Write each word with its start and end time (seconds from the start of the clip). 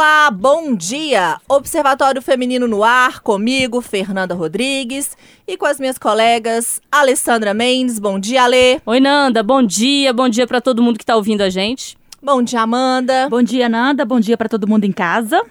Olá, 0.00 0.30
bom 0.30 0.76
dia! 0.76 1.40
Observatório 1.48 2.22
Feminino 2.22 2.68
no 2.68 2.84
Ar, 2.84 3.18
comigo, 3.18 3.80
Fernanda 3.80 4.32
Rodrigues, 4.32 5.16
e 5.44 5.56
com 5.56 5.66
as 5.66 5.80
minhas 5.80 5.98
colegas 5.98 6.80
Alessandra 6.88 7.52
Mendes. 7.52 7.98
Bom 7.98 8.16
dia, 8.16 8.44
Ale. 8.44 8.80
Oi, 8.86 9.00
Nanda, 9.00 9.42
bom 9.42 9.60
dia, 9.60 10.12
bom 10.12 10.28
dia 10.28 10.46
para 10.46 10.60
todo 10.60 10.80
mundo 10.80 10.98
que 10.98 11.02
está 11.02 11.16
ouvindo 11.16 11.40
a 11.40 11.50
gente. 11.50 11.98
Bom 12.22 12.40
dia, 12.44 12.60
Amanda. 12.60 13.28
Bom 13.28 13.42
dia, 13.42 13.68
Nanda, 13.68 14.04
bom 14.04 14.20
dia 14.20 14.36
para 14.36 14.48
todo 14.48 14.68
mundo 14.68 14.84
em 14.84 14.92
casa. 14.92 15.44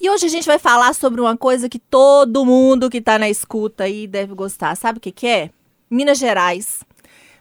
E 0.00 0.08
hoje 0.08 0.24
a 0.24 0.30
gente 0.30 0.46
vai 0.46 0.58
falar 0.58 0.94
sobre 0.94 1.20
uma 1.20 1.36
coisa 1.36 1.68
que 1.68 1.78
todo 1.78 2.42
mundo 2.42 2.88
que 2.88 2.96
está 2.96 3.18
na 3.18 3.28
escuta 3.28 3.84
aí 3.84 4.06
deve 4.06 4.32
gostar. 4.32 4.74
Sabe 4.78 4.96
o 4.96 5.00
que, 5.00 5.12
que 5.12 5.26
é? 5.26 5.50
Minas 5.90 6.16
Gerais. 6.16 6.82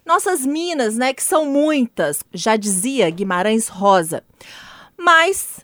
Nossas 0.05 0.45
minas, 0.45 0.97
né, 0.97 1.13
que 1.13 1.23
são 1.23 1.45
muitas, 1.45 2.21
já 2.33 2.57
dizia 2.57 3.09
Guimarães 3.09 3.69
Rosa. 3.69 4.21
Mas 4.97 5.63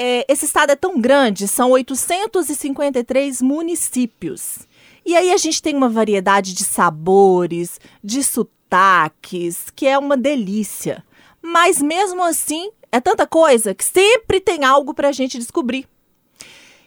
é, 0.00 0.24
esse 0.28 0.44
estado 0.44 0.70
é 0.70 0.76
tão 0.76 1.00
grande, 1.00 1.48
são 1.48 1.72
853 1.72 3.42
municípios. 3.42 4.60
E 5.04 5.16
aí 5.16 5.32
a 5.32 5.36
gente 5.36 5.60
tem 5.60 5.74
uma 5.74 5.88
variedade 5.88 6.54
de 6.54 6.62
sabores, 6.62 7.80
de 8.02 8.22
sotaques, 8.22 9.70
que 9.74 9.88
é 9.88 9.98
uma 9.98 10.16
delícia. 10.16 11.04
Mas 11.42 11.82
mesmo 11.82 12.22
assim, 12.22 12.70
é 12.92 13.00
tanta 13.00 13.26
coisa 13.26 13.74
que 13.74 13.84
sempre 13.84 14.40
tem 14.40 14.64
algo 14.64 14.94
para 14.94 15.08
a 15.08 15.12
gente 15.12 15.36
descobrir. 15.36 15.88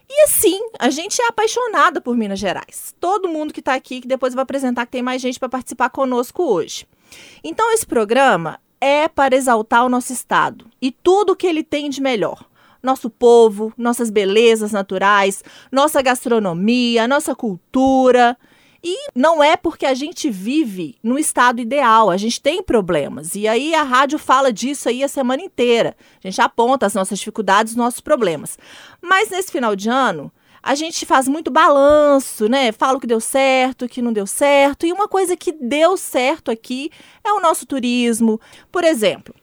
E 0.10 0.24
assim, 0.24 0.62
a 0.80 0.90
gente 0.90 1.22
é 1.22 1.28
apaixonada 1.28 2.00
por 2.00 2.16
Minas 2.16 2.40
Gerais. 2.40 2.96
Todo 2.98 3.28
mundo 3.28 3.54
que 3.54 3.60
está 3.60 3.74
aqui, 3.74 4.00
que 4.00 4.08
depois 4.08 4.34
vai 4.34 4.44
apresentar 4.44 4.86
que 4.86 4.91
tem 4.94 5.02
mais 5.02 5.22
gente 5.22 5.38
para 5.38 5.50
participar 5.50 5.90
conosco 5.90 6.44
hoje. 6.44 6.88
Então, 7.44 7.74
esse 7.74 7.86
programa 7.86 8.58
é 8.80 9.10
para 9.10 9.36
exaltar 9.36 9.86
o 9.86 9.90
nosso 9.90 10.14
estado 10.14 10.66
e 10.82 10.91
tudo 10.91 11.34
o 11.34 11.36
que 11.36 11.46
ele 11.46 11.64
tem 11.64 11.90
de 11.90 12.02
melhor 12.02 12.51
nosso 12.81 13.09
povo, 13.09 13.73
nossas 13.77 14.09
belezas 14.09 14.71
naturais, 14.71 15.44
nossa 15.71 16.02
gastronomia, 16.02 17.07
nossa 17.07 17.35
cultura. 17.35 18.38
E 18.84 19.10
não 19.13 19.43
é 19.43 19.55
porque 19.55 19.85
a 19.85 19.93
gente 19.93 20.29
vive 20.29 20.96
no 21.04 21.20
estado 21.20 21.62
ideal, 21.62 22.10
a 22.10 22.18
gente 22.18 22.41
tem 22.41 22.63
problemas. 22.63 23.35
E 23.35 23.48
aí 23.48 23.76
a 23.76 23.84
rádio 23.84 24.18
fala 24.18 24.51
disso 24.51 24.90
aí 24.90 25.04
a 25.04 25.07
semana 25.07 25.43
inteira. 25.43 25.96
A 26.23 26.27
gente 26.27 26.41
aponta 26.41 26.88
as 26.88 26.96
nossas 26.96 27.20
dificuldades, 27.20 27.73
os 27.73 27.77
nossos 27.77 28.01
problemas. 28.01 28.57
Mas 28.99 29.29
nesse 29.29 29.51
final 29.51 29.76
de 29.76 29.88
ano, 29.88 30.32
a 30.63 30.73
gente 30.73 31.05
faz 31.05 31.27
muito 31.27 31.51
balanço, 31.51 32.48
né? 32.48 32.71
Fala 32.71 32.98
o 32.98 32.99
que 32.99 33.07
deu 33.07 33.20
certo, 33.20 33.85
o 33.85 33.90
que 33.90 34.01
não 34.01 34.13
deu 34.13 34.26
certo. 34.26 34.85
E 34.85 34.93
uma 34.93 35.07
coisa 35.07 35.35
que 35.35 35.51
deu 35.51 35.95
certo 35.95 36.49
aqui 36.49 36.90
é 37.23 37.32
o 37.34 37.40
nosso 37.40 37.68
turismo. 37.68 38.40
Por 38.71 38.84
exemplo, 38.84 39.34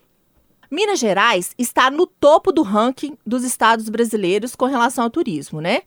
Minas 0.70 0.98
Gerais 0.98 1.54
está 1.56 1.90
no 1.90 2.06
topo 2.06 2.52
do 2.52 2.62
ranking 2.62 3.16
dos 3.26 3.42
estados 3.42 3.88
brasileiros 3.88 4.54
com 4.54 4.66
relação 4.66 5.04
ao 5.04 5.10
turismo, 5.10 5.60
né? 5.60 5.82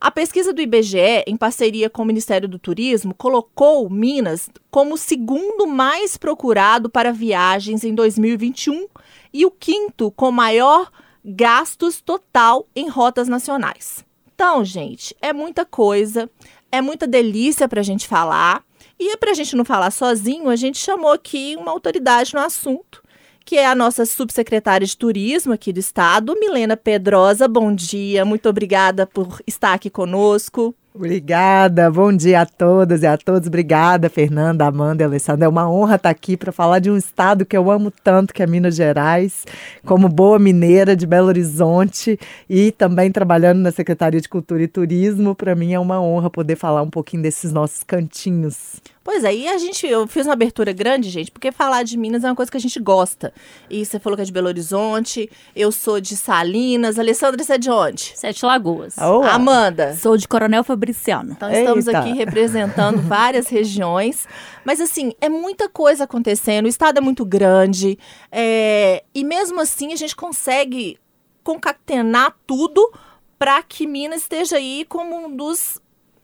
A 0.00 0.10
pesquisa 0.10 0.52
do 0.52 0.60
IBGE, 0.60 1.24
em 1.26 1.36
parceria 1.36 1.88
com 1.88 2.02
o 2.02 2.04
Ministério 2.06 2.48
do 2.48 2.58
Turismo, 2.58 3.14
colocou 3.14 3.88
Minas 3.88 4.50
como 4.70 4.94
o 4.94 4.98
segundo 4.98 5.66
mais 5.66 6.16
procurado 6.16 6.90
para 6.90 7.12
viagens 7.12 7.84
em 7.84 7.94
2021 7.94 8.86
e 9.32 9.46
o 9.46 9.50
quinto 9.50 10.10
com 10.10 10.30
maior 10.30 10.90
gastos 11.24 12.00
total 12.00 12.66
em 12.74 12.88
rotas 12.88 13.28
nacionais. 13.28 14.04
Então, 14.34 14.64
gente, 14.64 15.14
é 15.22 15.32
muita 15.32 15.64
coisa, 15.64 16.28
é 16.72 16.80
muita 16.80 17.06
delícia 17.06 17.68
para 17.68 17.80
a 17.80 17.84
gente 17.84 18.08
falar. 18.08 18.64
E 18.98 19.16
para 19.16 19.30
a 19.30 19.34
gente 19.34 19.56
não 19.56 19.64
falar 19.64 19.90
sozinho, 19.90 20.48
a 20.48 20.56
gente 20.56 20.78
chamou 20.78 21.12
aqui 21.12 21.56
uma 21.58 21.70
autoridade 21.70 22.34
no 22.34 22.40
assunto, 22.40 23.02
que 23.44 23.56
é 23.56 23.66
a 23.66 23.74
nossa 23.74 24.06
subsecretária 24.06 24.86
de 24.86 24.96
Turismo 24.96 25.52
aqui 25.52 25.72
do 25.72 25.78
Estado, 25.78 26.34
Milena 26.38 26.76
Pedrosa. 26.76 27.46
Bom 27.46 27.74
dia, 27.74 28.24
muito 28.24 28.48
obrigada 28.48 29.06
por 29.06 29.40
estar 29.46 29.74
aqui 29.74 29.90
conosco. 29.90 30.74
Obrigada, 30.96 31.90
bom 31.90 32.12
dia 32.12 32.42
a 32.42 32.46
todas 32.46 33.02
e 33.02 33.06
a 33.06 33.18
todos. 33.18 33.48
Obrigada, 33.48 34.08
Fernanda, 34.08 34.64
Amanda 34.64 35.02
e 35.02 35.04
Alessandra. 35.04 35.46
É 35.46 35.48
uma 35.48 35.68
honra 35.68 35.96
estar 35.96 36.08
aqui 36.08 36.36
para 36.36 36.52
falar 36.52 36.78
de 36.78 36.88
um 36.88 36.96
estado 36.96 37.44
que 37.44 37.56
eu 37.56 37.68
amo 37.68 37.90
tanto, 37.90 38.32
que 38.32 38.40
é 38.44 38.46
Minas 38.46 38.76
Gerais, 38.76 39.44
como 39.84 40.08
boa 40.08 40.38
mineira 40.38 40.94
de 40.94 41.04
Belo 41.04 41.26
Horizonte 41.26 42.16
e 42.48 42.70
também 42.70 43.10
trabalhando 43.10 43.58
na 43.58 43.72
Secretaria 43.72 44.20
de 44.20 44.28
Cultura 44.28 44.62
e 44.62 44.68
Turismo. 44.68 45.34
Para 45.34 45.56
mim 45.56 45.72
é 45.72 45.80
uma 45.80 46.00
honra 46.00 46.30
poder 46.30 46.54
falar 46.54 46.82
um 46.82 46.90
pouquinho 46.90 47.24
desses 47.24 47.52
nossos 47.52 47.82
cantinhos. 47.82 48.80
Pois 49.04 49.22
é, 49.22 49.34
e 49.34 49.46
a 49.46 49.58
gente, 49.58 49.86
eu 49.86 50.06
fiz 50.06 50.26
uma 50.26 50.32
abertura 50.32 50.72
grande, 50.72 51.10
gente, 51.10 51.30
porque 51.30 51.52
falar 51.52 51.82
de 51.82 51.94
Minas 51.98 52.24
é 52.24 52.28
uma 52.28 52.34
coisa 52.34 52.50
que 52.50 52.56
a 52.56 52.60
gente 52.60 52.80
gosta. 52.80 53.34
E 53.68 53.84
você 53.84 53.98
falou 54.00 54.16
que 54.16 54.22
é 54.22 54.24
de 54.24 54.32
Belo 54.32 54.48
Horizonte, 54.48 55.30
eu 55.54 55.70
sou 55.70 56.00
de 56.00 56.16
Salinas. 56.16 56.98
Alessandra, 56.98 57.44
você 57.44 57.52
é 57.52 57.58
de 57.58 57.70
onde? 57.70 58.12
Sete 58.14 58.46
Lagoas. 58.46 58.96
Oh, 58.96 59.22
Amanda? 59.22 59.94
Sou 59.94 60.16
de 60.16 60.26
Coronel 60.26 60.64
Fabriciano. 60.64 61.32
Então 61.32 61.52
estamos 61.52 61.86
Eita. 61.86 61.98
aqui 61.98 62.12
representando 62.14 63.02
várias 63.06 63.48
regiões. 63.48 64.26
Mas 64.64 64.80
assim, 64.80 65.12
é 65.20 65.28
muita 65.28 65.68
coisa 65.68 66.04
acontecendo, 66.04 66.64
o 66.64 66.68
estado 66.68 66.96
é 66.96 67.00
muito 67.02 67.26
grande. 67.26 67.98
É... 68.32 69.04
E 69.14 69.22
mesmo 69.22 69.60
assim 69.60 69.92
a 69.92 69.96
gente 69.96 70.16
consegue 70.16 70.98
concatenar 71.42 72.34
tudo 72.46 72.90
para 73.38 73.62
que 73.62 73.86
Minas 73.86 74.22
esteja 74.22 74.56
aí 74.56 74.86
como 74.88 75.26
um 75.26 75.36
dos 75.36 75.78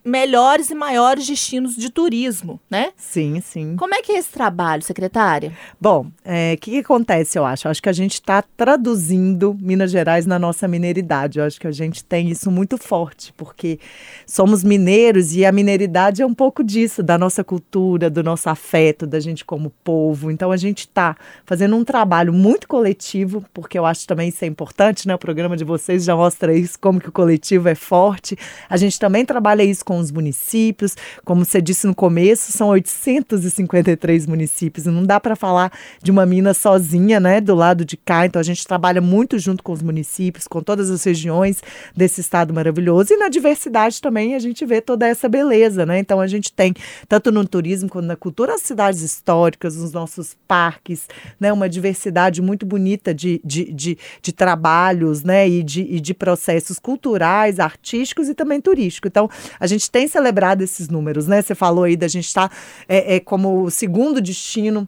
melhores 0.05 0.71
e 0.71 0.75
maiores 0.75 1.27
destinos 1.27 1.77
de 1.77 1.91
turismo, 1.91 2.61
né? 2.71 2.93
Sim, 2.97 3.41
sim. 3.41 3.77
Como 3.77 3.95
é 3.95 4.03
que 4.03 4.13
é 4.13 4.19
esse 4.19 4.31
trabalho, 4.31 4.83
secretária? 4.83 5.53
Bom, 5.81 6.07
o 6.07 6.13
é, 6.25 6.57
que, 6.57 6.71
que, 6.71 6.79
acontece, 6.79 7.39
eu 7.39 7.45
acho? 7.45 7.67
Eu 7.67 7.71
acho 7.71 7.83
que 7.83 7.89
a 7.89 7.93
gente 7.93 8.15
está 8.15 8.43
traduzindo 8.43 9.57
Minas 9.61 9.91
Gerais 9.91 10.27
na 10.27 10.39
nossa 10.39 10.67
mineridade. 10.67 11.39
Eu 11.39 11.45
acho 11.45 11.61
que 11.61 11.67
a 11.67 11.73
gente 11.73 12.03
tem 12.05 12.31
isso 12.31 12.51
muito 12.51 12.79
forte, 12.79 13.33
porque 13.37 13.79
somos 14.27 14.65
mineiros 14.65 15.35
e 15.35 15.45
a 15.45 15.53
mineridade 15.53 16.23
é 16.23 16.27
um 16.27 16.35
pouco 16.35 16.65
disso, 16.65 17.03
da 17.03 17.19
nossa 17.19 17.45
cultura, 17.45 18.09
do 18.09 18.23
nosso 18.23 18.49
afeto, 18.49 19.07
da 19.07 19.21
gente 19.21 19.45
como 19.45 19.71
povo. 19.85 20.31
Então 20.31 20.51
a 20.51 20.57
gente 20.57 20.81
está 20.81 21.17
fazendo 21.45 21.77
um 21.77 21.85
trabalho 21.85 22.33
muito 22.33 22.67
coletivo, 22.67 23.45
porque 23.53 23.79
eu 23.79 23.85
acho 23.85 24.07
também 24.07 24.29
isso 24.29 24.45
é 24.45 24.49
importante, 24.49 25.07
né? 25.07 25.15
O 25.15 25.19
programa 25.19 25.57
de 25.57 25.65
vocês 25.65 26.05
já 26.05 26.17
mostra 26.17 26.55
isso, 26.57 26.79
como 26.79 27.01
que 27.01 27.09
o 27.09 27.13
coletivo 27.13 27.69
é 27.69 27.75
forte. 27.75 28.37
A 28.69 28.77
gente 28.77 28.99
também 28.99 29.25
trabalha 29.25 29.63
isso 29.63 29.85
com 29.91 29.99
os 29.99 30.13
municípios. 30.13 30.97
Como 31.25 31.45
você 31.45 31.61
disse 31.61 31.85
no 31.85 31.97
começo, 31.97 32.53
são 32.53 32.69
853 32.69 34.25
municípios. 34.25 34.87
Não 34.87 35.03
dá 35.03 35.19
para 35.19 35.35
falar 35.35 35.73
de 36.01 36.13
uma 36.13 36.25
mina 36.25 36.55
sozinha, 36.55 37.19
né, 37.19 37.41
do 37.41 37.57
lado 37.57 37.85
de 37.85 37.97
cá. 37.97 38.25
Então 38.25 38.39
a 38.39 38.43
gente 38.45 38.65
trabalha 38.65 39.01
muito 39.01 39.37
junto 39.37 39.65
com 39.65 39.73
os 39.73 39.83
municípios, 39.83 40.47
com 40.47 40.63
todas 40.63 40.91
as 40.91 41.03
regiões 41.03 41.61
desse 41.93 42.21
estado 42.21 42.55
maravilhoso. 42.55 43.13
E 43.13 43.17
na 43.17 43.29
diversidade 43.29 44.01
também 44.01 44.37
a 44.37 44.39
gente 44.39 44.65
vê 44.65 44.81
toda 44.81 45.09
essa 45.09 45.29
beleza, 45.29 45.85
né? 45.85 45.99
Então 45.99 46.21
a 46.21 46.29
gente 46.29 46.53
tem, 46.53 46.73
tanto 47.09 47.33
no 47.33 47.45
turismo 47.45 47.89
quanto 47.89 48.07
na 48.07 48.15
cultura, 48.15 48.55
as 48.55 48.63
cidades 48.63 49.03
históricas, 49.03 49.77
os 49.77 49.91
nossos 49.91 50.37
parques, 50.47 51.09
né? 51.41 51.53
Uma 51.53 51.69
diversidade 51.69 52.41
muito 52.41 52.65
bonita 52.65 53.13
de, 53.13 53.41
de, 53.45 53.73
de, 53.73 53.99
de 54.23 54.33
trabalhos, 54.33 55.25
né? 55.25 55.49
E 55.49 55.65
de, 55.65 55.83
e 55.83 55.99
de 55.99 56.15
processos 56.15 56.79
culturais, 56.79 57.59
artísticos 57.59 58.29
e 58.29 58.35
também 58.37 58.61
turísticos. 58.61 59.09
Então, 59.09 59.29
a 59.59 59.67
gente 59.67 59.80
gente 59.81 59.91
tem 59.91 60.07
celebrado 60.07 60.63
esses 60.63 60.89
números, 60.89 61.27
né? 61.27 61.41
Você 61.41 61.55
falou 61.55 61.85
aí 61.85 61.97
da 61.97 62.07
gente 62.07 62.27
estar 62.27 62.49
tá, 62.49 62.57
é, 62.87 63.17
é, 63.17 63.21
como 63.21 63.65
o 63.65 63.71
segundo 63.71 64.21
destino 64.21 64.87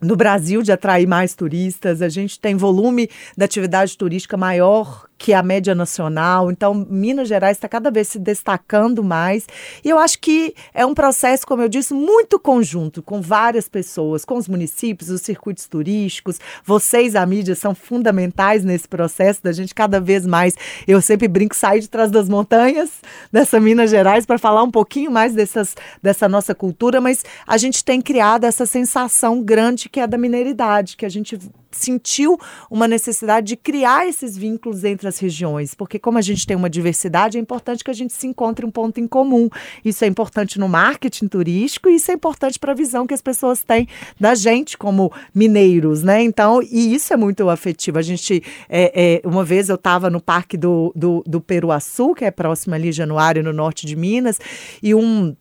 no 0.00 0.16
Brasil 0.16 0.62
de 0.62 0.72
atrair 0.72 1.06
mais 1.06 1.34
turistas, 1.34 2.00
a 2.00 2.08
gente 2.08 2.40
tem 2.40 2.56
volume 2.56 3.10
da 3.36 3.44
atividade 3.44 3.98
turística 3.98 4.36
maior 4.36 5.09
que 5.20 5.34
a 5.34 5.42
média 5.42 5.74
nacional. 5.74 6.50
Então, 6.50 6.74
Minas 6.74 7.28
Gerais 7.28 7.58
está 7.58 7.68
cada 7.68 7.90
vez 7.90 8.08
se 8.08 8.18
destacando 8.18 9.04
mais. 9.04 9.46
E 9.84 9.90
eu 9.90 9.98
acho 9.98 10.18
que 10.18 10.54
é 10.72 10.84
um 10.86 10.94
processo, 10.94 11.46
como 11.46 11.60
eu 11.60 11.68
disse, 11.68 11.92
muito 11.92 12.40
conjunto, 12.40 13.02
com 13.02 13.20
várias 13.20 13.68
pessoas, 13.68 14.24
com 14.24 14.38
os 14.38 14.48
municípios, 14.48 15.10
os 15.10 15.20
circuitos 15.20 15.66
turísticos. 15.68 16.40
Vocês, 16.64 17.14
a 17.14 17.26
mídia, 17.26 17.54
são 17.54 17.74
fundamentais 17.74 18.64
nesse 18.64 18.88
processo 18.88 19.40
da 19.42 19.52
gente 19.52 19.74
cada 19.74 20.00
vez 20.00 20.26
mais. 20.26 20.54
Eu 20.88 21.02
sempre 21.02 21.28
brinco, 21.28 21.54
sair 21.54 21.80
de 21.80 21.90
trás 21.90 22.10
das 22.10 22.26
montanhas 22.26 22.90
dessa 23.30 23.60
Minas 23.60 23.90
Gerais 23.90 24.24
para 24.24 24.38
falar 24.38 24.62
um 24.62 24.70
pouquinho 24.70 25.10
mais 25.10 25.34
dessas, 25.34 25.76
dessa 26.02 26.30
nossa 26.30 26.54
cultura, 26.54 26.98
mas 26.98 27.22
a 27.46 27.58
gente 27.58 27.84
tem 27.84 28.00
criado 28.00 28.44
essa 28.44 28.64
sensação 28.64 29.42
grande 29.42 29.90
que 29.90 30.00
é 30.00 30.06
da 30.06 30.16
mineiridade, 30.16 30.96
que 30.96 31.04
a 31.04 31.10
gente 31.10 31.38
sentiu 31.70 32.38
uma 32.70 32.86
necessidade 32.88 33.48
de 33.48 33.56
criar 33.56 34.06
esses 34.06 34.36
vínculos 34.36 34.84
entre 34.84 35.08
as 35.08 35.18
regiões, 35.18 35.74
porque 35.74 35.98
como 35.98 36.18
a 36.18 36.22
gente 36.22 36.46
tem 36.46 36.56
uma 36.56 36.70
diversidade, 36.70 37.38
é 37.38 37.40
importante 37.40 37.84
que 37.84 37.90
a 37.90 37.94
gente 37.94 38.12
se 38.12 38.26
encontre 38.26 38.64
um 38.66 38.70
ponto 38.70 39.00
em 39.00 39.06
comum. 39.06 39.48
Isso 39.84 40.04
é 40.04 40.08
importante 40.08 40.58
no 40.58 40.68
marketing 40.68 41.28
turístico 41.28 41.88
e 41.88 41.96
isso 41.96 42.10
é 42.10 42.14
importante 42.14 42.58
para 42.58 42.72
a 42.72 42.74
visão 42.74 43.06
que 43.06 43.14
as 43.14 43.22
pessoas 43.22 43.62
têm 43.62 43.88
da 44.18 44.34
gente 44.34 44.76
como 44.76 45.12
mineiros, 45.34 46.02
né? 46.02 46.22
Então, 46.22 46.62
e 46.62 46.94
isso 46.94 47.12
é 47.12 47.16
muito 47.16 47.48
afetivo. 47.48 47.98
A 47.98 48.02
gente, 48.02 48.42
é, 48.68 49.20
é, 49.24 49.28
uma 49.28 49.44
vez 49.44 49.68
eu 49.68 49.76
estava 49.76 50.10
no 50.10 50.20
Parque 50.20 50.56
do, 50.56 50.92
do, 50.94 51.22
do 51.26 51.40
Peruaçu, 51.40 52.14
que 52.14 52.24
é 52.24 52.30
próximo 52.30 52.74
ali, 52.74 52.92
Januário, 52.92 53.42
no 53.42 53.52
norte 53.52 53.86
de 53.86 53.96
Minas, 53.96 54.38
e 54.82 54.94
um 54.94 55.34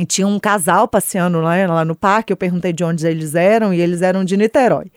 E 0.00 0.06
tinha 0.06 0.26
um 0.26 0.40
casal 0.40 0.88
passeando 0.88 1.42
lá, 1.42 1.54
lá 1.66 1.84
no 1.84 1.94
parque. 1.94 2.32
Eu 2.32 2.36
perguntei 2.38 2.72
de 2.72 2.82
onde 2.82 3.06
eles 3.06 3.34
eram 3.34 3.74
e 3.74 3.82
eles 3.82 4.00
eram 4.00 4.24
de 4.24 4.34
Niterói. 4.34 4.90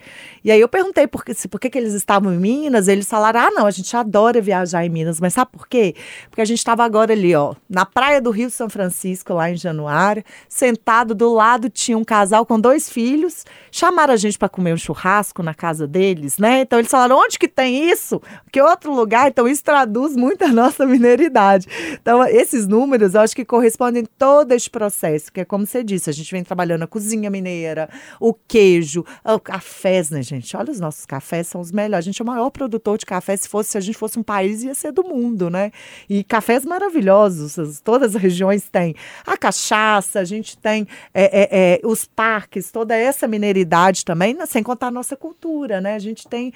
E 0.46 0.50
aí 0.50 0.62
eu 0.62 0.70
perguntei 0.70 1.08
por, 1.08 1.26
que, 1.26 1.34
por 1.50 1.60
que, 1.60 1.70
que 1.70 1.78
eles 1.78 1.94
estavam 1.94 2.34
em 2.34 2.38
Minas. 2.38 2.88
Eles 2.88 3.06
falaram: 3.10 3.42
ah, 3.42 3.52
não, 3.52 3.66
a 3.66 3.72
gente 3.72 3.94
adora 3.98 4.40
viajar 4.40 4.86
em 4.86 4.90
Minas. 4.90 5.20
Mas 5.20 5.34
sabe 5.34 5.52
por 5.52 5.68
quê? 5.68 5.94
Porque 6.30 6.42
a 6.42 6.46
gente 6.46 6.60
estava 6.60 6.86
agora 6.86 7.12
ali, 7.12 7.36
ó, 7.36 7.54
na 7.70 7.86
praia 7.86 8.22
do 8.22 8.32
Rio 8.32 8.50
São 8.50 8.70
Francisco, 8.70 9.34
lá 9.34 9.52
em 9.52 9.58
Januário, 9.58 10.24
sentado 10.48 11.14
do 11.14 11.34
lado 11.34 11.70
tinha 11.70 11.98
um 11.98 12.04
casal 12.06 12.46
com 12.46 12.58
dois 12.58 12.90
filhos. 12.90 13.46
Chamaram 13.70 14.14
a 14.14 14.18
gente 14.18 14.38
para 14.38 14.48
comer 14.48 14.74
um 14.74 14.78
churrasco 14.78 15.44
na 15.44 15.54
casa 15.54 15.86
deles, 15.86 16.38
né? 16.38 16.62
Então 16.62 16.80
eles 16.80 16.92
falaram: 16.92 17.18
onde 17.18 17.38
que 17.38 17.50
tem 17.50 17.90
isso? 17.90 18.22
Que 18.54 18.62
outro 18.62 18.94
lugar? 18.94 19.28
Então 19.28 19.50
isso 19.50 19.64
traduz 19.64 20.16
muito 20.16 20.46
a 20.46 20.48
nossa 20.50 20.86
mineiridade. 20.86 21.68
Então 22.02 22.26
esses 22.26 22.66
números 22.68 23.16
eu 23.16 23.22
acho 23.22 23.36
que 23.36 23.44
correspondem 23.44 24.06
todo 24.18 24.54
este 24.54 24.70
processo, 24.70 24.93
que 25.32 25.42
é 25.42 25.46
como 25.46 25.66
você 25.66 25.84
disse, 25.84 26.10
a 26.10 26.14
gente 26.14 26.32
vem 26.32 26.44
trabalhando 26.44 26.84
a 26.84 26.88
cozinha 26.88 27.30
mineira, 27.30 27.90
o 28.20 28.34
queijo, 28.34 29.06
o 29.24 29.40
cafés, 29.40 30.10
né, 30.10 30.22
gente? 30.22 30.56
Olha, 30.56 30.72
os 30.72 30.80
nossos 30.80 31.06
cafés 31.06 31.48
são 31.48 31.62
os 31.62 31.72
melhores. 31.72 32.06
A 32.06 32.10
gente 32.10 32.22
é 32.22 32.24
o 32.24 32.28
maior 32.28 32.50
produtor 32.50 32.98
de 32.98 33.06
café. 33.06 33.36
Se 33.36 33.48
fosse, 33.48 33.72
se 33.72 33.78
a 33.78 33.82
gente 33.82 33.98
fosse 33.98 34.20
um 34.20 34.24
país, 34.24 34.64
ia 34.64 34.74
ser 34.74 34.92
do 34.92 35.04
mundo, 35.04 35.50
né? 35.50 35.72
E 36.10 36.24
cafés 36.24 36.66
maravilhosos, 36.66 37.82
todas 37.82 38.16
as 38.16 38.22
regiões 38.22 38.70
têm. 38.70 38.96
A 39.26 39.38
cachaça, 39.38 40.20
a 40.20 40.26
gente 40.26 40.58
tem 40.58 40.88
é, 41.14 41.24
é, 41.24 41.48
é, 41.52 41.80
os 41.84 42.06
parques, 42.06 42.72
toda 42.72 42.96
essa 42.96 43.28
mineridade 43.28 44.06
também, 44.06 44.34
né? 44.34 44.46
sem 44.46 44.64
contar 44.64 44.88
a 44.88 44.92
nossa 44.92 45.16
cultura, 45.16 45.82
né? 45.82 45.96
A 45.96 46.00
gente 46.00 46.28
tem 46.28 46.54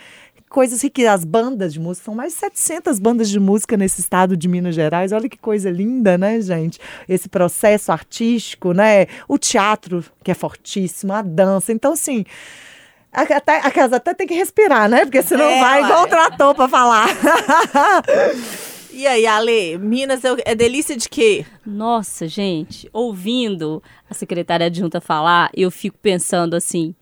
coisas 0.50 0.82
que 0.94 1.06
as 1.06 1.24
bandas 1.24 1.74
de 1.74 1.80
música, 1.80 2.06
são 2.06 2.16
mais 2.16 2.34
de 2.34 2.40
700 2.40 3.00
bandas 3.00 3.30
de 3.30 3.40
música 3.40 3.76
nesse 3.76 4.02
estado 4.02 4.36
de 4.36 4.48
Minas 4.48 4.76
Gerais. 4.76 5.12
Olha 5.12 5.30
que 5.30 5.38
coisa 5.38 5.70
linda, 5.70 6.18
né, 6.18 6.40
gente? 6.42 6.80
Esse 7.08 7.28
processo 7.30 7.92
artístico, 7.92 8.74
né? 8.74 9.08
O 9.28 9.38
teatro, 9.38 10.04
que 10.24 10.32
é 10.32 10.34
fortíssimo, 10.34 11.14
a 11.14 11.22
dança. 11.22 11.72
Então, 11.72 11.94
assim, 11.94 12.26
até, 13.12 13.58
a 13.58 13.72
casa 13.72 13.98
até 13.98 14.14
tem 14.14 14.28
que 14.28 14.34
respirar, 14.34 14.90
né? 14.90 15.06
Porque 15.06 15.22
senão 15.22 15.46
é, 15.46 15.60
vai 15.60 15.84
igual 15.84 16.04
o 16.04 16.08
trator 16.08 16.56
para 16.56 16.68
falar. 16.68 17.08
E 18.98 19.06
aí, 19.06 19.28
Ale, 19.28 19.78
Minas 19.78 20.26
é, 20.26 20.30
é, 20.44 20.56
delícia 20.56 20.98
de 20.98 21.08
quê? 21.08 21.46
Nossa, 21.64 22.28
gente, 22.28 22.90
ouvindo 22.92 23.84
a 24.10 24.14
secretária 24.16 24.66
adjunta 24.66 25.00
falar, 25.00 25.52
eu 25.56 25.70
fico 25.70 26.00
pensando 26.02 26.56
assim, 26.56 26.96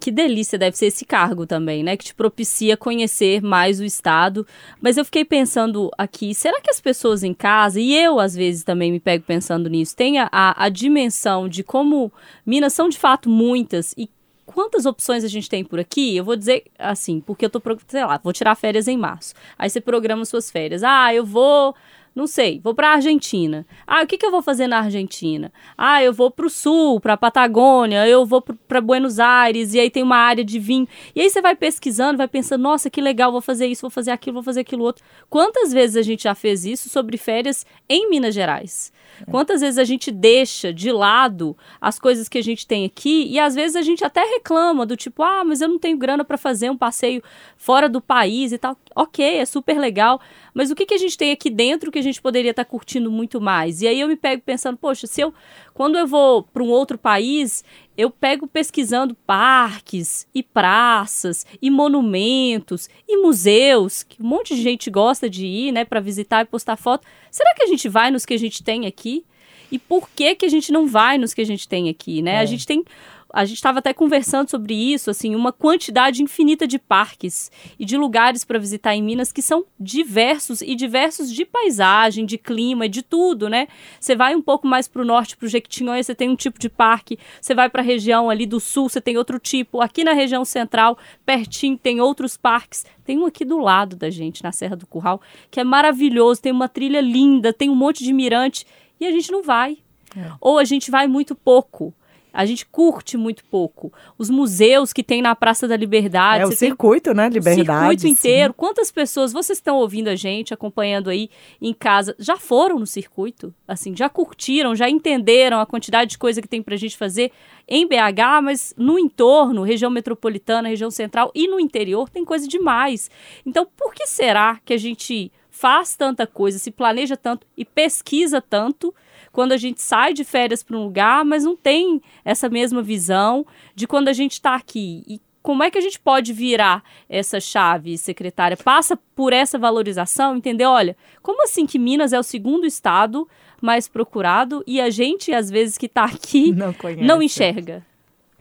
que 0.00 0.10
delícia 0.10 0.58
deve 0.58 0.76
ser 0.76 0.86
esse 0.86 1.04
cargo 1.04 1.46
também, 1.46 1.82
né? 1.84 1.96
Que 1.96 2.06
te 2.06 2.14
propicia 2.14 2.76
conhecer 2.76 3.42
mais 3.42 3.78
o 3.78 3.84
Estado. 3.84 4.46
Mas 4.80 4.96
eu 4.96 5.04
fiquei 5.04 5.24
pensando 5.24 5.90
aqui, 5.96 6.34
será 6.34 6.60
que 6.60 6.70
as 6.70 6.80
pessoas 6.80 7.22
em 7.22 7.34
casa, 7.34 7.78
e 7.78 7.94
eu 7.94 8.18
às 8.18 8.34
vezes 8.34 8.64
também 8.64 8.90
me 8.90 8.98
pego 8.98 9.24
pensando 9.24 9.68
nisso, 9.68 9.94
tem 9.94 10.18
a, 10.18 10.28
a, 10.32 10.68
dimensão 10.68 11.48
de 11.48 11.62
como 11.62 12.12
Minas 12.44 12.72
são 12.72 12.88
de 12.88 12.98
fato 12.98 13.28
muitas 13.28 13.94
e 13.96 14.08
quantas 14.46 14.86
opções 14.86 15.22
a 15.22 15.28
gente 15.28 15.48
tem 15.48 15.62
por 15.62 15.78
aqui? 15.78 16.16
Eu 16.16 16.24
vou 16.24 16.34
dizer 16.34 16.64
assim, 16.78 17.20
porque 17.20 17.44
eu 17.44 17.50
tô, 17.50 17.62
sei 17.86 18.04
lá, 18.04 18.18
vou 18.22 18.32
tirar 18.32 18.54
férias 18.56 18.88
em 18.88 18.96
março. 18.96 19.34
Aí 19.58 19.70
você 19.70 19.80
programa 19.80 20.24
suas 20.24 20.50
férias. 20.50 20.82
Ah, 20.82 21.14
eu 21.14 21.24
vou 21.24 21.74
não 22.14 22.26
sei, 22.26 22.60
vou 22.62 22.74
para 22.74 22.88
a 22.88 22.94
Argentina. 22.94 23.66
Ah, 23.86 24.02
o 24.02 24.06
que, 24.06 24.18
que 24.18 24.26
eu 24.26 24.30
vou 24.30 24.42
fazer 24.42 24.66
na 24.66 24.78
Argentina? 24.78 25.52
Ah, 25.78 26.02
eu 26.02 26.12
vou 26.12 26.30
para 26.30 26.46
o 26.46 26.50
sul, 26.50 27.00
para 27.00 27.14
a 27.14 27.16
Patagônia, 27.16 28.06
eu 28.06 28.26
vou 28.26 28.42
para 28.42 28.80
Buenos 28.80 29.20
Aires, 29.20 29.74
e 29.74 29.80
aí 29.80 29.90
tem 29.90 30.02
uma 30.02 30.16
área 30.16 30.44
de 30.44 30.58
vinho. 30.58 30.88
E 31.14 31.20
aí 31.20 31.30
você 31.30 31.40
vai 31.40 31.54
pesquisando, 31.54 32.18
vai 32.18 32.28
pensando, 32.28 32.62
nossa, 32.62 32.90
que 32.90 33.00
legal, 33.00 33.30
vou 33.30 33.40
fazer 33.40 33.66
isso, 33.66 33.82
vou 33.82 33.90
fazer 33.90 34.10
aquilo, 34.10 34.34
vou 34.34 34.42
fazer 34.42 34.60
aquilo 34.60 34.84
outro. 34.84 35.04
Quantas 35.28 35.72
vezes 35.72 35.96
a 35.96 36.02
gente 36.02 36.24
já 36.24 36.34
fez 36.34 36.64
isso 36.64 36.88
sobre 36.88 37.16
férias 37.16 37.64
em 37.88 38.10
Minas 38.10 38.34
Gerais? 38.34 38.92
Quantas 39.28 39.60
vezes 39.60 39.78
a 39.78 39.84
gente 39.84 40.10
deixa 40.10 40.72
de 40.72 40.90
lado 40.90 41.56
as 41.80 41.98
coisas 41.98 42.28
que 42.28 42.38
a 42.38 42.42
gente 42.42 42.66
tem 42.66 42.84
aqui 42.84 43.26
e 43.30 43.38
às 43.38 43.54
vezes 43.54 43.76
a 43.76 43.82
gente 43.82 44.04
até 44.04 44.22
reclama 44.22 44.86
do 44.86 44.96
tipo, 44.96 45.22
ah, 45.22 45.44
mas 45.44 45.60
eu 45.60 45.68
não 45.68 45.78
tenho 45.78 45.98
grana 45.98 46.24
para 46.24 46.38
fazer 46.38 46.70
um 46.70 46.76
passeio 46.76 47.22
fora 47.56 47.88
do 47.88 48.00
país 48.00 48.52
e 48.52 48.58
tal. 48.58 48.76
Ok, 48.94 49.24
é 49.24 49.44
super 49.44 49.78
legal, 49.78 50.20
mas 50.52 50.70
o 50.70 50.74
que, 50.74 50.84
que 50.84 50.94
a 50.94 50.98
gente 50.98 51.16
tem 51.16 51.30
aqui 51.30 51.48
dentro 51.48 51.92
que 51.92 51.98
a 51.98 52.02
gente 52.02 52.20
poderia 52.20 52.50
estar 52.50 52.64
tá 52.64 52.70
curtindo 52.70 53.10
muito 53.10 53.40
mais? 53.40 53.82
E 53.82 53.88
aí 53.88 54.00
eu 54.00 54.08
me 54.08 54.16
pego 54.16 54.42
pensando, 54.44 54.76
poxa, 54.76 55.06
se 55.06 55.20
eu, 55.20 55.32
quando 55.72 55.96
eu 55.96 56.06
vou 56.06 56.42
para 56.42 56.62
um 56.62 56.68
outro 56.68 56.98
país, 56.98 57.64
eu 57.96 58.10
pego 58.10 58.46
pesquisando 58.46 59.14
parques 59.14 60.26
e 60.34 60.42
praças 60.42 61.46
e 61.62 61.70
monumentos 61.70 62.88
e 63.06 63.16
museus, 63.16 64.02
que 64.02 64.22
um 64.22 64.26
monte 64.26 64.56
de 64.56 64.62
gente 64.62 64.90
gosta 64.90 65.30
de 65.30 65.46
ir, 65.46 65.72
né, 65.72 65.84
para 65.84 66.00
visitar 66.00 66.42
e 66.42 66.46
postar 66.46 66.76
foto. 66.76 67.06
Será 67.30 67.54
que 67.54 67.62
a 67.62 67.66
gente 67.66 67.88
vai 67.88 68.10
nos 68.10 68.26
que 68.26 68.34
a 68.34 68.38
gente 68.38 68.62
tem 68.62 68.86
aqui? 68.86 69.24
E 69.70 69.78
por 69.78 70.08
que 70.10 70.34
que 70.34 70.44
a 70.44 70.48
gente 70.48 70.72
não 70.72 70.86
vai 70.86 71.16
nos 71.16 71.32
que 71.32 71.40
a 71.40 71.46
gente 71.46 71.68
tem 71.68 71.88
aqui, 71.88 72.22
né? 72.22 72.32
É. 72.32 72.38
A 72.38 72.44
gente 72.44 72.66
tem 72.66 72.84
a 73.32 73.44
gente 73.44 73.56
estava 73.56 73.78
até 73.78 73.92
conversando 73.92 74.50
sobre 74.50 74.74
isso, 74.74 75.10
assim, 75.10 75.34
uma 75.34 75.52
quantidade 75.52 76.22
infinita 76.22 76.66
de 76.66 76.78
parques 76.78 77.50
e 77.78 77.84
de 77.84 77.96
lugares 77.96 78.44
para 78.44 78.58
visitar 78.58 78.94
em 78.94 79.02
Minas 79.02 79.32
que 79.32 79.42
são 79.42 79.64
diversos 79.78 80.60
e 80.60 80.74
diversos 80.74 81.32
de 81.32 81.44
paisagem, 81.44 82.24
de 82.26 82.38
clima, 82.38 82.88
de 82.88 83.02
tudo, 83.02 83.48
né? 83.48 83.68
Você 83.98 84.16
vai 84.16 84.34
um 84.34 84.42
pouco 84.42 84.66
mais 84.66 84.88
para 84.88 85.02
o 85.02 85.04
norte, 85.04 85.36
para 85.36 85.46
o 85.46 85.48
Jequitinhonha, 85.48 86.02
você 86.02 86.14
tem 86.14 86.28
um 86.28 86.36
tipo 86.36 86.58
de 86.58 86.68
parque. 86.68 87.18
Você 87.40 87.54
vai 87.54 87.68
para 87.68 87.82
a 87.82 87.84
região 87.84 88.30
ali 88.30 88.46
do 88.46 88.60
sul, 88.60 88.88
você 88.88 89.00
tem 89.00 89.16
outro 89.16 89.38
tipo. 89.38 89.80
Aqui 89.80 90.04
na 90.04 90.12
região 90.12 90.44
central, 90.44 90.98
pertinho, 91.24 91.78
tem 91.78 92.00
outros 92.00 92.36
parques. 92.36 92.84
Tem 93.04 93.18
um 93.18 93.26
aqui 93.26 93.44
do 93.44 93.58
lado 93.58 93.96
da 93.96 94.10
gente, 94.10 94.42
na 94.42 94.52
Serra 94.52 94.76
do 94.76 94.86
Curral, 94.86 95.20
que 95.50 95.60
é 95.60 95.64
maravilhoso, 95.64 96.42
tem 96.42 96.52
uma 96.52 96.68
trilha 96.68 97.00
linda, 97.00 97.52
tem 97.52 97.68
um 97.68 97.74
monte 97.74 98.04
de 98.04 98.12
mirante 98.12 98.66
e 99.00 99.06
a 99.06 99.10
gente 99.10 99.32
não 99.32 99.42
vai. 99.42 99.78
É. 100.16 100.32
Ou 100.40 100.58
a 100.58 100.64
gente 100.64 100.90
vai 100.90 101.06
muito 101.06 101.34
pouco. 101.34 101.94
A 102.32 102.46
gente 102.46 102.66
curte 102.66 103.16
muito 103.16 103.44
pouco. 103.44 103.92
Os 104.18 104.30
museus 104.30 104.92
que 104.92 105.02
tem 105.02 105.22
na 105.22 105.34
Praça 105.34 105.66
da 105.66 105.76
Liberdade. 105.76 106.44
É 106.44 106.46
o 106.46 106.52
circuito, 106.52 107.12
né? 107.14 107.28
Liberdade. 107.28 107.60
O 107.60 107.64
circuito 107.64 108.06
inteiro. 108.06 108.52
Sim. 108.52 108.56
Quantas 108.56 108.90
pessoas 108.90 109.32
vocês 109.32 109.58
estão 109.58 109.76
ouvindo 109.76 110.08
a 110.08 110.16
gente, 110.16 110.54
acompanhando 110.54 111.10
aí 111.10 111.28
em 111.60 111.72
casa, 111.72 112.14
já 112.18 112.36
foram 112.36 112.78
no 112.78 112.86
circuito? 112.86 113.54
Assim, 113.66 113.96
já 113.96 114.08
curtiram, 114.08 114.74
já 114.74 114.88
entenderam 114.88 115.60
a 115.60 115.66
quantidade 115.66 116.10
de 116.10 116.18
coisa 116.18 116.40
que 116.40 116.48
tem 116.48 116.62
pra 116.62 116.76
gente 116.76 116.96
fazer 116.96 117.32
em 117.66 117.86
BH, 117.86 118.42
mas 118.42 118.74
no 118.76 118.98
entorno, 118.98 119.62
região 119.62 119.90
metropolitana, 119.90 120.68
região 120.68 120.90
central 120.90 121.30
e 121.34 121.46
no 121.46 121.60
interior, 121.60 122.08
tem 122.08 122.24
coisa 122.24 122.48
demais. 122.48 123.10
Então, 123.46 123.66
por 123.76 123.94
que 123.94 124.06
será 124.06 124.58
que 124.64 124.72
a 124.72 124.78
gente 124.78 125.30
faz 125.60 125.94
tanta 125.94 126.26
coisa, 126.26 126.58
se 126.58 126.70
planeja 126.70 127.16
tanto 127.16 127.46
e 127.56 127.64
pesquisa 127.64 128.40
tanto? 128.40 128.94
quando 129.32 129.52
a 129.52 129.56
gente 129.56 129.80
sai 129.80 130.12
de 130.12 130.24
férias 130.24 130.62
para 130.62 130.76
um 130.76 130.84
lugar, 130.84 131.24
mas 131.24 131.44
não 131.44 131.56
tem 131.56 132.02
essa 132.24 132.48
mesma 132.48 132.82
visão 132.82 133.46
de 133.74 133.86
quando 133.86 134.08
a 134.08 134.12
gente 134.12 134.32
está 134.32 134.54
aqui. 134.54 135.04
E 135.06 135.20
como 135.42 135.62
é 135.62 135.70
que 135.70 135.78
a 135.78 135.80
gente 135.80 135.98
pode 135.98 136.32
virar 136.32 136.82
essa 137.08 137.40
chave, 137.40 137.96
secretária? 137.96 138.56
Passa 138.56 138.98
por 139.14 139.32
essa 139.32 139.58
valorização, 139.58 140.36
entender? 140.36 140.64
Olha, 140.64 140.96
como 141.22 141.44
assim 141.44 141.64
que 141.64 141.78
Minas 141.78 142.12
é 142.12 142.18
o 142.18 142.24
segundo 142.24 142.66
estado 142.66 143.28
mais 143.60 143.88
procurado 143.88 144.62
e 144.66 144.80
a 144.80 144.90
gente, 144.90 145.32
às 145.32 145.50
vezes, 145.50 145.78
que 145.78 145.86
está 145.86 146.04
aqui, 146.04 146.52
não, 146.52 146.74
não 146.98 147.22
enxerga? 147.22 147.86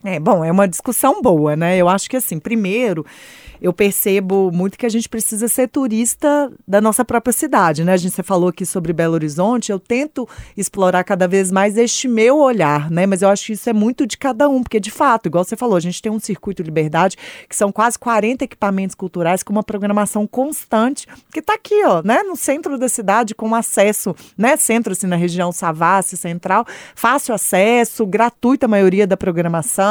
É, 0.04 0.20
bom, 0.20 0.44
é 0.46 0.52
uma 0.52 0.68
discussão 0.68 1.22
boa, 1.22 1.56
né? 1.56 1.78
Eu 1.78 1.90
acho 1.90 2.10
que, 2.10 2.16
assim, 2.16 2.40
primeiro, 2.40 3.06
eu 3.62 3.74
percebo 3.74 4.50
muito 4.54 4.78
que 4.78 4.86
a 4.86 4.90
gente 4.90 5.10
precisa 5.10 5.48
ser 5.48 5.68
turista 5.68 6.52
da 6.68 6.80
nossa 6.80 7.04
própria 7.04 7.34
cidade, 7.34 7.84
né? 7.84 7.94
A 7.94 7.98
gente 7.98 8.16
você 8.16 8.24
falou 8.24 8.50
aqui 8.50 8.66
sobre 8.66 8.94
Belo 8.94 9.14
Horizonte, 9.14 9.72
eu 9.72 9.80
tento 9.80 10.28
explorar 10.56 11.04
cada 11.04 11.28
vez 11.28 11.52
mais 11.52 11.78
este 11.78 12.08
meu 12.08 12.38
olhar, 12.38 12.90
né? 12.90 13.06
Mas 13.06 13.22
eu 13.22 13.30
acho 13.30 13.48
que 13.48 13.54
isso 13.54 13.70
é 13.70 13.74
muito 13.74 14.08
de 14.08 14.18
cada 14.18 14.48
um, 14.48 14.64
porque 14.64 14.80
de 14.80 14.90
fato, 14.90 15.28
igual 15.28 15.44
você 15.44 15.58
falou, 15.58 15.76
a 15.76 15.82
gente 15.82 16.02
tem 16.02 16.12
um 16.12 16.20
circuito 16.20 16.64
Liberdade 16.64 17.18
que 17.48 17.56
são 17.56 17.72
quase 17.72 18.00
40 18.00 18.46
equipamentos 18.46 18.96
culturais 18.96 19.44
com 19.44 19.52
uma 19.52 19.64
programação 19.64 20.26
constante, 20.26 21.08
que 21.32 21.40
está 21.40 21.56
aqui, 21.56 21.84
ó, 21.86 22.02
né, 22.04 22.24
no 22.24 22.36
centro 22.36 22.78
da 22.78 22.88
cidade 22.88 23.36
com 23.36 23.54
acesso, 23.54 24.16
né, 24.38 24.56
centro 24.56 24.94
assim 24.94 25.08
na 25.08 25.16
região 25.16 25.52
Savassi 25.52 26.16
Central, 26.16 26.66
fácil 26.96 27.34
acesso, 27.34 28.06
gratuita 28.06 28.66
a 28.66 28.70
maioria 28.70 29.06
da 29.06 29.18
programação. 29.18 29.89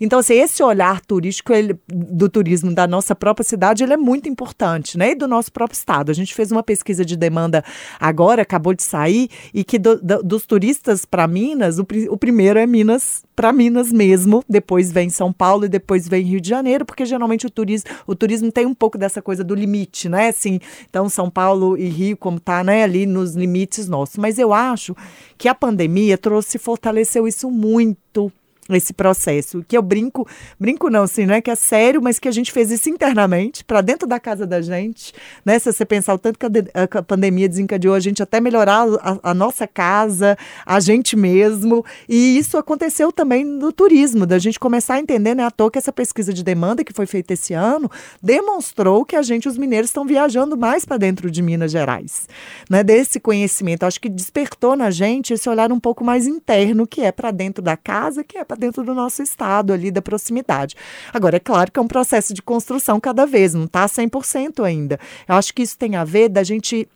Então, 0.00 0.18
assim, 0.18 0.34
esse 0.34 0.62
olhar 0.62 1.00
turístico 1.00 1.52
ele, 1.52 1.78
do 1.88 2.28
turismo 2.28 2.74
da 2.74 2.86
nossa 2.86 3.06
nossa 3.06 3.14
própria 3.14 3.44
cidade 3.44 3.84
ele 3.84 3.92
é 3.92 3.96
muito 3.96 4.28
importante, 4.28 4.98
né? 4.98 5.12
E 5.12 5.14
do 5.14 5.28
nosso 5.28 5.52
próprio 5.52 5.76
estado. 5.76 6.10
A 6.10 6.14
gente 6.14 6.34
fez 6.34 6.50
uma 6.50 6.62
pesquisa 6.62 7.04
de 7.04 7.16
demanda 7.16 7.62
agora, 8.00 8.42
acabou 8.42 8.74
de 8.74 8.82
sair, 8.82 9.28
e 9.54 9.62
que 9.62 9.78
do, 9.78 10.00
do, 10.00 10.22
dos 10.22 10.44
turistas 10.44 11.04
para 11.04 11.28
Minas, 11.28 11.78
o, 11.78 11.86
o 12.10 12.16
primeiro 12.16 12.58
é 12.58 12.66
Minas 12.66 13.24
para 13.36 13.52
Minas 13.52 13.92
mesmo, 13.92 14.42
depois 14.48 14.90
vem 14.90 15.10
São 15.10 15.32
Paulo 15.32 15.66
e 15.66 15.68
depois 15.68 16.08
vem 16.08 16.24
Rio 16.24 16.40
de 16.40 16.48
Janeiro, 16.48 16.84
porque 16.84 17.04
geralmente 17.04 17.46
o 17.46 17.50
turismo, 17.50 17.90
o 18.06 18.14
turismo 18.14 18.50
tem 18.50 18.66
um 18.66 18.74
pouco 18.74 18.96
dessa 18.98 19.20
coisa 19.20 19.44
do 19.44 19.54
limite, 19.54 20.08
né? 20.08 20.28
Assim, 20.28 20.58
então 20.88 21.08
São 21.08 21.30
Paulo 21.30 21.76
e 21.76 21.86
Rio 21.88 22.16
como 22.16 22.40
tá, 22.40 22.64
né, 22.64 22.82
ali 22.82 23.06
nos 23.06 23.34
limites 23.34 23.86
nossos. 23.86 24.16
Mas 24.16 24.38
eu 24.38 24.52
acho 24.52 24.96
que 25.38 25.48
a 25.48 25.54
pandemia 25.54 26.18
trouxe 26.18 26.58
fortaleceu 26.58 27.28
isso 27.28 27.50
muito 27.50 28.32
esse 28.70 28.92
processo. 28.92 29.64
Que 29.66 29.76
eu 29.76 29.82
brinco, 29.82 30.26
brinco 30.58 30.90
não, 30.90 31.04
assim, 31.04 31.26
né? 31.26 31.40
Que 31.40 31.50
é 31.50 31.54
sério, 31.54 32.00
mas 32.02 32.18
que 32.18 32.28
a 32.28 32.32
gente 32.32 32.50
fez 32.50 32.70
isso 32.70 32.88
internamente, 32.88 33.64
para 33.64 33.80
dentro 33.80 34.08
da 34.08 34.18
casa 34.18 34.46
da 34.46 34.60
gente, 34.60 35.12
né? 35.44 35.58
Se 35.58 35.72
você 35.72 35.84
pensar 35.84 36.14
o 36.14 36.18
tanto 36.18 36.38
que 36.38 36.46
a, 36.46 36.98
a 36.98 37.02
pandemia 37.02 37.48
desencadeou 37.48 37.94
a 37.94 38.00
gente 38.00 38.22
até 38.22 38.40
melhorar 38.40 38.86
a, 39.00 39.30
a, 39.30 39.34
nossa 39.34 39.66
casa, 39.66 40.36
a 40.64 40.80
gente 40.80 41.16
mesmo. 41.16 41.84
E 42.08 42.38
isso 42.38 42.56
aconteceu 42.56 43.12
também 43.12 43.44
no 43.44 43.72
turismo, 43.72 44.26
da 44.26 44.38
gente 44.38 44.58
começar 44.58 44.94
a 44.94 45.00
entender, 45.00 45.34
né? 45.34 45.44
À 45.44 45.50
toa 45.50 45.70
que 45.70 45.78
essa 45.78 45.92
pesquisa 45.92 46.32
de 46.32 46.42
demanda 46.42 46.84
que 46.84 46.92
foi 46.92 47.06
feita 47.06 47.34
esse 47.34 47.54
ano 47.54 47.90
demonstrou 48.22 49.04
que 49.04 49.16
a 49.16 49.22
gente, 49.22 49.48
os 49.48 49.58
mineiros, 49.58 49.90
estão 49.90 50.04
viajando 50.04 50.56
mais 50.56 50.84
para 50.84 50.96
dentro 50.96 51.30
de 51.30 51.42
Minas 51.42 51.70
Gerais, 51.70 52.28
né? 52.68 52.82
Desse 52.82 53.20
conhecimento. 53.20 53.84
Acho 53.84 54.00
que 54.00 54.08
despertou 54.08 54.76
na 54.76 54.90
gente 54.90 55.32
esse 55.32 55.48
olhar 55.48 55.70
um 55.70 55.80
pouco 55.80 56.04
mais 56.04 56.26
interno, 56.26 56.86
que 56.86 57.02
é 57.02 57.12
para 57.12 57.30
dentro 57.30 57.62
da 57.62 57.76
casa, 57.76 58.24
que 58.24 58.38
é 58.38 58.44
para 58.44 58.55
dentro 58.56 58.84
do 58.84 58.94
nosso 58.94 59.22
estado 59.22 59.72
ali, 59.72 59.90
da 59.90 60.02
proximidade. 60.02 60.74
Agora, 61.12 61.36
é 61.36 61.40
claro 61.40 61.70
que 61.70 61.78
é 61.78 61.82
um 61.82 61.88
processo 61.88 62.34
de 62.34 62.42
construção 62.42 62.98
cada 62.98 63.26
vez, 63.26 63.54
não 63.54 63.64
está 63.64 63.86
100% 63.86 64.64
ainda. 64.64 64.98
Eu 65.28 65.34
acho 65.34 65.52
que 65.54 65.62
isso 65.62 65.76
tem 65.78 65.96
a 65.96 66.04
ver 66.04 66.28
da 66.28 66.42
gente 66.42 66.88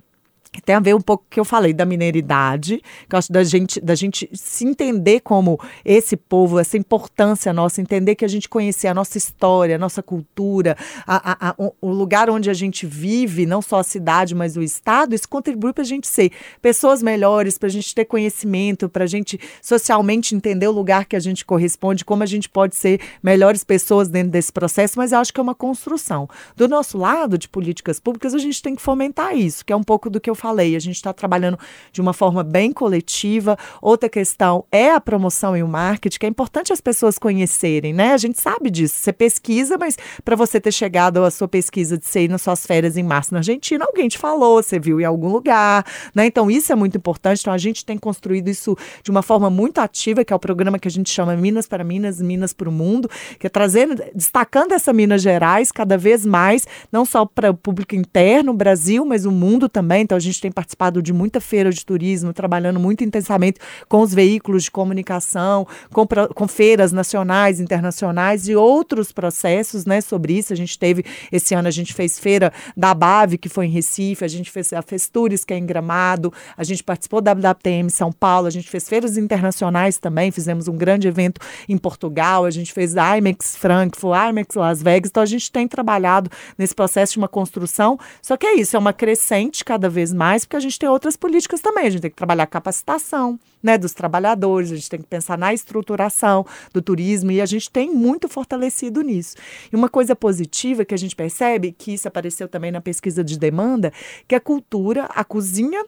tem 0.65 0.75
a 0.75 0.81
ver 0.81 0.95
um 0.95 1.01
pouco 1.01 1.23
com 1.25 1.29
o 1.29 1.31
que 1.31 1.41
eu 1.41 1.45
falei 1.45 1.73
da 1.73 1.87
mineiridade, 1.87 2.83
que 3.09 3.15
eu 3.15 3.19
acho 3.19 3.33
da 3.33 3.45
gente, 3.45 3.81
da 3.81 3.95
gente 3.95 4.29
se 4.33 4.67
entender 4.67 5.21
como 5.21 5.61
esse 5.85 6.17
povo, 6.17 6.59
essa 6.59 6.77
importância 6.77 7.53
nossa, 7.53 7.81
entender 7.81 8.17
que 8.17 8.25
a 8.25 8.29
gente 8.29 8.49
conhecer 8.49 8.89
a 8.89 8.95
nossa 8.95 9.17
história, 9.17 9.77
a 9.77 9.79
nossa 9.79 10.03
cultura, 10.03 10.77
a, 11.07 11.49
a, 11.49 11.51
a, 11.51 11.55
o 11.81 11.91
lugar 11.91 12.29
onde 12.29 12.51
a 12.51 12.55
gente 12.55 12.85
vive, 12.85 13.47
não 13.47 13.63
só 13.63 13.79
a 13.79 13.85
cidade, 13.85 14.35
mas 14.35 14.57
o 14.57 14.63
estado, 14.63 15.15
isso 15.15 15.29
contribui 15.29 15.73
para 15.73 15.83
a 15.83 15.87
gente 15.87 16.09
ser 16.09 16.33
pessoas 16.61 17.01
melhores, 17.01 17.57
para 17.57 17.69
a 17.69 17.73
gente 17.73 17.95
ter 17.95 18.05
conhecimento, 18.05 18.89
para 18.89 19.05
a 19.05 19.09
gente 19.09 19.39
socialmente 19.63 20.35
entender 20.35 20.67
o 20.67 20.73
lugar 20.73 21.05
que 21.05 21.15
a 21.15 21.21
gente 21.21 21.45
corresponde, 21.45 22.05
como 22.05 22.25
a 22.25 22.27
gente 22.27 22.49
pode 22.49 22.75
ser 22.75 23.01
melhores 23.23 23.63
pessoas 23.63 24.09
dentro 24.09 24.33
desse 24.33 24.53
processo, 24.53 24.99
mas 24.99 25.13
eu 25.13 25.19
acho 25.19 25.33
que 25.33 25.39
é 25.39 25.43
uma 25.43 25.55
construção. 25.55 26.29
Do 26.57 26.67
nosso 26.67 26.99
lado 26.99 27.39
de 27.39 27.49
políticas 27.49 28.01
públicas, 28.01 28.35
a 28.35 28.39
gente 28.39 28.61
tem 28.61 28.75
que 28.75 28.83
fomentar 28.83 29.37
isso, 29.37 29.65
que 29.65 29.73
é 29.73 29.77
um 29.77 29.83
pouco 29.83 30.11
do 30.11 30.21
que 30.21 30.29
eu 30.29 30.35
falei, 30.41 30.75
a 30.75 30.79
gente 30.81 30.97
está 30.97 31.13
trabalhando 31.13 31.59
de 31.93 32.01
uma 32.01 32.13
forma 32.13 32.43
bem 32.43 32.73
coletiva. 32.73 33.57
Outra 33.81 34.09
questão 34.09 34.65
é 34.73 34.91
a 34.91 35.01
promoção 35.01 35.57
e 35.57 35.63
o 35.63 35.69
marketing, 35.69 36.19
que 36.19 36.27
é 36.27 36.29
importante 36.29 36.73
as 36.73 36.81
pessoas 36.81 37.19
conhecerem, 37.19 37.93
né? 37.93 38.13
A 38.13 38.17
gente 38.17 38.41
sabe 38.41 38.71
disso. 38.71 38.95
Você 38.97 39.13
pesquisa, 39.13 39.77
mas 39.79 39.97
para 40.25 40.37
você 40.37 40.61
ter 40.61 40.73
chegado 40.73 41.23
à 41.25 41.31
sua 41.31 41.49
pesquisa 41.49 41.99
de 41.99 42.07
ser 42.07 42.29
nas 42.29 42.43
suas 42.43 42.67
férias 42.67 42.97
em 42.97 43.03
março 43.03 43.33
na 43.33 43.41
Argentina, 43.41 43.85
alguém 43.85 44.09
te 44.09 44.19
falou, 44.19 44.63
você 44.63 44.79
viu 44.79 45.01
em 45.01 45.05
algum 45.05 45.29
lugar, 45.29 45.85
né? 46.15 46.27
Então 46.27 46.51
isso 46.51 46.73
é 46.73 46.75
muito 46.75 46.97
importante. 46.97 47.41
Então 47.41 47.53
a 47.53 47.59
gente 47.59 47.85
tem 47.85 47.99
construído 47.99 48.49
isso 48.49 48.77
de 49.03 49.11
uma 49.11 49.23
forma 49.23 49.51
muito 49.51 49.79
ativa, 49.79 50.25
que 50.25 50.33
é 50.33 50.37
o 50.37 50.39
programa 50.39 50.79
que 50.79 50.89
a 50.89 50.91
gente 50.91 51.11
chama 51.11 51.37
Minas 51.37 51.67
para 51.67 51.85
Minas, 51.85 52.21
Minas 52.21 52.53
para 52.53 52.69
o 52.69 52.73
Mundo, 52.73 53.11
que 53.39 53.47
é 53.47 53.51
trazendo, 53.51 54.03
destacando 54.15 54.73
essa 54.73 54.93
Minas 54.93 55.23
Gerais 55.23 55.73
cada 55.73 55.99
vez 55.99 56.25
mais, 56.25 56.67
não 56.93 57.05
só 57.05 57.27
para 57.27 57.51
o 57.51 57.55
público 57.55 57.95
interno, 57.95 58.55
Brasil, 58.55 59.05
mas 59.05 59.25
o 59.25 59.31
mundo 59.31 59.69
também. 59.69 60.03
Então 60.03 60.17
a 60.17 60.21
gente 60.21 60.30
gente 60.31 60.41
tem 60.41 60.51
participado 60.53 61.03
de 61.03 61.13
muita 61.13 61.41
feira 61.41 61.71
de 61.71 61.85
turismo, 61.85 62.33
trabalhando 62.33 62.81
muito 62.81 63.05
intensamente 63.05 63.59
com 63.89 64.01
os 64.01 64.15
veículos 64.15 64.65
de 64.65 64.71
comunicação, 64.71 65.67
com, 65.93 66.07
com 66.35 66.49
feiras 66.49 66.93
nacionais, 66.93 67.61
internacionais 67.61 68.49
e 68.49 68.55
outros 68.55 69.13
processos 69.13 69.85
né, 69.85 70.01
sobre 70.01 70.39
isso. 70.39 70.53
A 70.53 70.57
gente 70.57 70.79
teve, 70.79 71.05
esse 71.31 71.55
ano 71.55 71.69
a 71.69 71.71
gente 71.71 71.93
fez 71.93 72.19
feira 72.19 72.53
da 72.77 72.95
BAV, 72.95 73.37
que 73.39 73.49
foi 73.49 73.67
em 73.67 73.71
Recife, 73.71 74.25
a 74.25 74.29
gente 74.29 74.51
fez 74.51 74.73
a 74.73 74.83
Festures, 74.83 75.45
que 75.45 75.53
é 75.53 75.59
em 75.59 75.67
Gramado, 75.67 76.33
a 76.57 76.65
gente 76.65 76.83
participou 76.83 77.21
da 77.21 77.33
WTM 77.33 77.91
São 77.91 78.13
Paulo, 78.13 78.47
a 78.47 78.51
gente 78.51 78.69
fez 78.69 78.89
feiras 78.89 79.17
internacionais 79.17 79.99
também, 79.99 80.31
fizemos 80.31 80.69
um 80.69 80.77
grande 80.77 81.09
evento 81.09 81.41
em 81.69 81.77
Portugal, 81.77 82.45
a 82.45 82.51
gente 82.51 82.73
fez 82.73 82.97
a 82.97 83.19
IMEX 83.19 83.57
Frankfurt, 83.57 84.17
a 84.17 84.31
IMEX 84.31 84.55
Las 84.55 84.83
Vegas, 84.83 85.11
então 85.11 85.23
a 85.23 85.27
gente 85.27 85.51
tem 85.51 85.67
trabalhado 85.67 86.31
nesse 86.57 86.75
processo 86.75 87.15
de 87.15 87.19
uma 87.19 87.29
construção, 87.29 87.99
só 88.23 88.37
que 88.37 88.47
é 88.47 88.55
isso, 88.55 88.77
é 88.77 88.79
uma 88.79 88.93
crescente 88.93 89.65
cada 89.65 89.89
vez 89.89 90.13
mais, 90.13 90.20
porque 90.45 90.57
a 90.57 90.61
gente 90.61 90.79
tem 90.79 90.89
outras 90.89 91.17
políticas 91.17 91.61
também. 91.61 91.87
A 91.87 91.91
gente 91.91 92.03
tem 92.03 92.11
que 92.11 92.17
trabalhar 92.17 92.43
a 92.43 92.47
capacitação 92.47 93.39
né, 93.63 93.79
dos 93.79 93.93
trabalhadores, 93.93 94.71
a 94.71 94.75
gente 94.75 94.91
tem 94.91 95.01
que 95.01 95.07
pensar 95.07 95.39
na 95.39 95.55
estruturação 95.55 96.45
do 96.73 96.83
turismo 96.83 97.31
e 97.31 97.41
a 97.41 97.47
gente 97.47 97.71
tem 97.71 97.91
muito 97.91 98.29
fortalecido 98.29 99.01
nisso. 99.03 99.37
E 99.73 99.77
uma 99.77 99.89
coisa 99.89 100.15
positiva 100.15 100.85
que 100.85 100.95
a 100.95 100.99
gente 100.99 101.17
percebe, 101.17 101.73
que 101.73 101.95
isso 101.95 102.09
apareceu 102.09 102.49
também 102.49 102.71
na 102.71 102.81
pesquisa 102.81 103.25
de 103.25 103.39
demanda, 103.39 103.93
que 104.29 104.35
a 104.35 104.41
cultura, 104.41 105.05
a 105.07 105.25
cozinha 105.25 105.85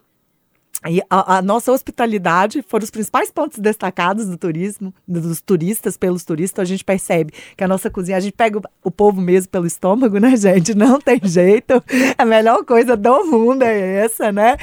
e 0.89 1.01
a, 1.09 1.37
a, 1.37 1.43
nossa 1.43 1.71
hospitalidade 1.71 2.61
foram 2.63 2.83
os 2.83 2.91
principais 2.91 3.31
pontos 3.31 3.59
destacados 3.59 4.27
do 4.27 4.37
turismo, 4.37 4.93
dos 5.07 5.41
turistas, 5.41 5.97
pelos 5.97 6.25
turistas. 6.25 6.63
A 6.63 6.65
gente 6.65 6.85
percebe 6.85 7.33
que 7.57 7.63
a 7.63 7.69
nossa 7.69 7.89
cozinha, 7.89 8.17
a 8.17 8.21
gente 8.21 8.33
pega 8.33 8.59
o, 8.59 8.63
o 8.83 8.91
povo 8.91 9.21
mesmo 9.21 9.49
pelo 9.51 9.67
estômago, 9.67 10.19
né, 10.19 10.37
gente? 10.37 10.75
Não 10.75 11.01
tem 11.01 11.21
jeito. 11.23 11.83
A 12.19 12.25
melhor 12.25 12.65
coisa 12.65 12.97
do 12.97 13.25
mundo 13.25 13.63
é 13.63 14.05
essa, 14.05 14.33
né? 14.33 14.57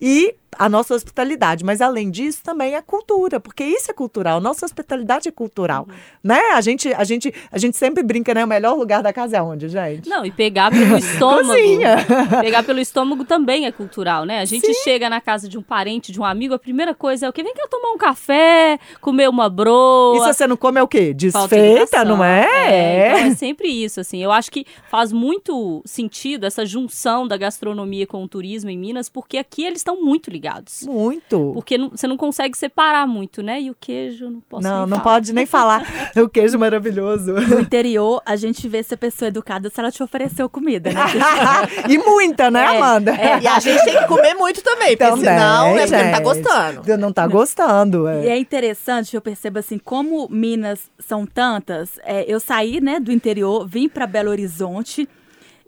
E 0.00 0.34
a 0.58 0.68
nossa 0.68 0.94
hospitalidade, 0.94 1.64
mas 1.64 1.80
além 1.80 2.10
disso 2.10 2.42
também 2.42 2.74
a 2.74 2.82
cultura, 2.82 3.40
porque 3.40 3.64
isso 3.64 3.90
é 3.90 3.94
cultural, 3.94 4.40
nossa 4.40 4.66
hospitalidade 4.66 5.28
é 5.28 5.32
cultural, 5.32 5.86
uhum. 5.88 5.94
né? 6.22 6.40
A 6.54 6.60
gente, 6.60 6.92
a 6.92 7.04
gente, 7.04 7.32
a 7.50 7.58
gente 7.58 7.76
sempre 7.76 8.02
brinca, 8.02 8.34
né? 8.34 8.44
O 8.44 8.48
melhor 8.48 8.76
lugar 8.76 9.02
da 9.02 9.12
casa 9.12 9.38
é 9.38 9.42
onde, 9.42 9.68
gente? 9.68 10.08
Não, 10.08 10.24
e 10.26 10.30
pegar 10.30 10.70
pelo 10.70 10.96
estômago. 10.98 11.54
pegar 12.40 12.62
pelo 12.62 12.80
estômago 12.80 13.24
também 13.24 13.66
é 13.66 13.72
cultural, 13.72 14.24
né? 14.24 14.40
A 14.40 14.44
gente 14.44 14.66
Sim. 14.66 14.74
chega 14.84 15.08
na 15.08 15.20
casa 15.20 15.48
de 15.48 15.56
um 15.56 15.62
parente, 15.62 16.12
de 16.12 16.20
um 16.20 16.24
amigo, 16.24 16.54
a 16.54 16.58
primeira 16.58 16.94
coisa 16.94 17.26
é 17.26 17.28
o 17.28 17.32
que 17.32 17.42
vem 17.42 17.54
cá 17.54 17.66
tomar 17.70 17.90
um 17.90 17.98
café, 17.98 18.78
comer 19.00 19.28
uma 19.28 19.48
broa. 19.48 20.16
E 20.16 20.20
se 20.20 20.38
você 20.38 20.46
não 20.46 20.56
come 20.56 20.78
é 20.78 20.82
o 20.82 20.88
quê? 20.88 21.14
Desfeita, 21.14 22.04
não 22.04 22.22
é? 22.22 22.46
é? 22.66 23.08
Então 23.08 23.26
é 23.28 23.34
sempre 23.34 23.68
isso, 23.68 24.00
assim. 24.00 24.22
Eu 24.22 24.30
acho 24.30 24.50
que 24.50 24.66
faz 24.90 25.12
muito 25.12 25.82
sentido 25.84 26.44
essa 26.44 26.66
junção 26.66 27.26
da 27.26 27.36
gastronomia 27.36 28.06
com 28.06 28.22
o 28.22 28.28
turismo 28.28 28.68
em 28.68 28.78
Minas, 28.78 29.08
porque 29.08 29.38
aqui 29.38 29.64
eles 29.64 29.78
estão 29.78 30.02
muito 30.02 30.30
ligados 30.30 30.41
ligados. 30.42 30.82
Muito. 30.82 31.52
Porque 31.54 31.78
não, 31.78 31.90
você 31.90 32.06
não 32.08 32.16
consegue 32.16 32.58
separar 32.58 33.06
muito, 33.06 33.42
né? 33.42 33.60
E 33.60 33.70
o 33.70 33.76
queijo, 33.78 34.28
não 34.28 34.40
posso 34.40 34.66
Não, 34.66 34.86
não 34.86 34.98
falar. 34.98 35.02
pode 35.02 35.32
nem 35.32 35.46
falar. 35.46 35.86
o 36.16 36.28
queijo 36.28 36.58
maravilhoso. 36.58 37.32
No 37.32 37.60
interior, 37.60 38.20
a 38.26 38.34
gente 38.34 38.68
vê 38.68 38.82
se 38.82 38.94
a 38.94 38.96
pessoa 38.96 39.28
é 39.28 39.30
educada 39.30 39.70
se 39.70 39.78
ela 39.78 39.92
te 39.92 40.02
ofereceu 40.02 40.48
comida, 40.48 40.90
né? 40.92 41.00
e 41.88 41.96
muita, 41.96 42.50
né, 42.50 42.60
é, 42.60 42.76
Amanda? 42.76 43.12
É. 43.12 43.40
E 43.40 43.46
a 43.46 43.60
gente 43.60 43.84
tem 43.84 43.96
que 43.96 44.06
comer 44.06 44.34
muito 44.34 44.62
também, 44.62 44.96
porque 44.96 45.10
também, 45.10 45.24
senão 45.24 45.76
é 45.78 45.86
porque 45.86 46.02
não 46.02 46.10
tá 46.10 46.20
gostando. 46.20 46.98
Não 46.98 47.12
tá 47.12 47.26
gostando. 47.26 48.08
É. 48.08 48.24
E 48.24 48.28
é 48.28 48.38
interessante, 48.38 49.14
eu 49.14 49.22
percebo 49.22 49.60
assim, 49.60 49.78
como 49.78 50.28
Minas 50.28 50.90
são 50.98 51.24
tantas, 51.24 51.98
é, 52.02 52.24
eu 52.26 52.40
saí, 52.40 52.80
né, 52.80 52.98
do 52.98 53.12
interior, 53.12 53.66
vim 53.66 53.88
para 53.88 54.06
Belo 54.06 54.30
Horizonte 54.30 55.08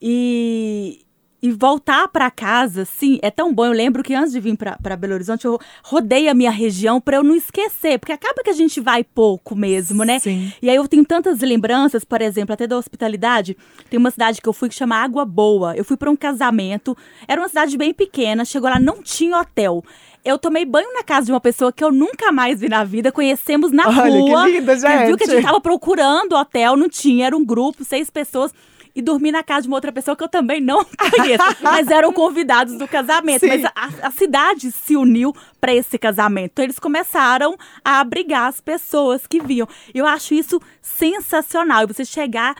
e, 0.00 1.03
e 1.44 1.52
voltar 1.52 2.08
para 2.08 2.30
casa, 2.30 2.86
sim, 2.86 3.18
é 3.20 3.30
tão 3.30 3.52
bom. 3.52 3.66
Eu 3.66 3.72
lembro 3.72 4.02
que 4.02 4.14
antes 4.14 4.32
de 4.32 4.40
vir 4.40 4.56
para 4.56 4.96
Belo 4.96 5.12
Horizonte, 5.12 5.44
eu 5.44 5.60
rodei 5.82 6.26
a 6.26 6.32
minha 6.32 6.50
região 6.50 6.98
para 6.98 7.18
eu 7.18 7.22
não 7.22 7.36
esquecer, 7.36 7.98
porque 7.98 8.12
acaba 8.12 8.42
que 8.42 8.48
a 8.48 8.54
gente 8.54 8.80
vai 8.80 9.04
pouco 9.04 9.54
mesmo, 9.54 10.04
né? 10.04 10.18
Sim. 10.20 10.50
E 10.62 10.70
aí 10.70 10.76
eu 10.76 10.88
tenho 10.88 11.04
tantas 11.04 11.40
lembranças, 11.40 12.02
por 12.02 12.22
exemplo, 12.22 12.54
até 12.54 12.66
da 12.66 12.78
hospitalidade. 12.78 13.58
Tem 13.90 13.98
uma 13.98 14.10
cidade 14.10 14.40
que 14.40 14.48
eu 14.48 14.54
fui 14.54 14.70
que 14.70 14.74
chama 14.74 14.96
Água 14.96 15.26
Boa. 15.26 15.76
Eu 15.76 15.84
fui 15.84 15.98
para 15.98 16.10
um 16.10 16.16
casamento, 16.16 16.96
era 17.28 17.38
uma 17.38 17.48
cidade 17.48 17.76
bem 17.76 17.92
pequena, 17.92 18.46
chegou 18.46 18.70
lá, 18.70 18.78
não 18.78 19.02
tinha 19.02 19.38
hotel 19.38 19.84
eu 20.24 20.38
tomei 20.38 20.64
banho 20.64 20.90
na 20.94 21.02
casa 21.02 21.26
de 21.26 21.32
uma 21.32 21.40
pessoa 21.40 21.70
que 21.70 21.84
eu 21.84 21.92
nunca 21.92 22.32
mais 22.32 22.58
vi 22.58 22.66
na 22.66 22.82
vida, 22.82 23.12
conhecemos 23.12 23.70
na 23.70 23.86
Olha, 23.86 24.18
rua. 24.18 24.44
Que 24.46 24.52
linda, 24.52 24.74
gente. 24.74 25.06
viu 25.06 25.18
que 25.18 25.24
a 25.24 25.26
gente 25.26 25.44
tava 25.44 25.60
procurando 25.60 26.34
hotel, 26.34 26.78
não 26.78 26.88
tinha, 26.88 27.26
era 27.26 27.36
um 27.36 27.44
grupo, 27.44 27.84
seis 27.84 28.08
pessoas 28.08 28.50
e 28.94 29.02
dormi 29.02 29.32
na 29.32 29.42
casa 29.42 29.62
de 29.62 29.68
uma 29.68 29.76
outra 29.76 29.90
pessoa 29.92 30.16
que 30.16 30.22
eu 30.22 30.28
também 30.28 30.60
não 30.60 30.84
conheço, 30.96 31.44
mas 31.60 31.88
eram 31.88 32.12
convidados 32.12 32.78
do 32.78 32.86
casamento. 32.86 33.40
Sim. 33.40 33.48
Mas 33.48 33.64
a, 33.64 34.06
a, 34.08 34.10
cidade 34.10 34.70
se 34.70 34.96
uniu 34.96 35.34
para 35.60 35.74
esse 35.74 35.98
casamento. 35.98 36.52
Então 36.52 36.64
eles 36.64 36.78
começaram 36.78 37.56
a 37.84 38.00
abrigar 38.00 38.48
as 38.48 38.60
pessoas 38.60 39.26
que 39.26 39.40
viam. 39.40 39.68
Eu 39.92 40.06
acho 40.06 40.34
isso 40.34 40.60
sensacional. 40.80 41.82
E 41.82 41.86
você 41.86 42.04
chegar 42.04 42.54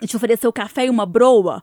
e 0.00 0.06
te 0.06 0.16
oferecer 0.16 0.46
o 0.46 0.52
café 0.52 0.86
e 0.86 0.90
uma 0.90 1.06
broa. 1.06 1.62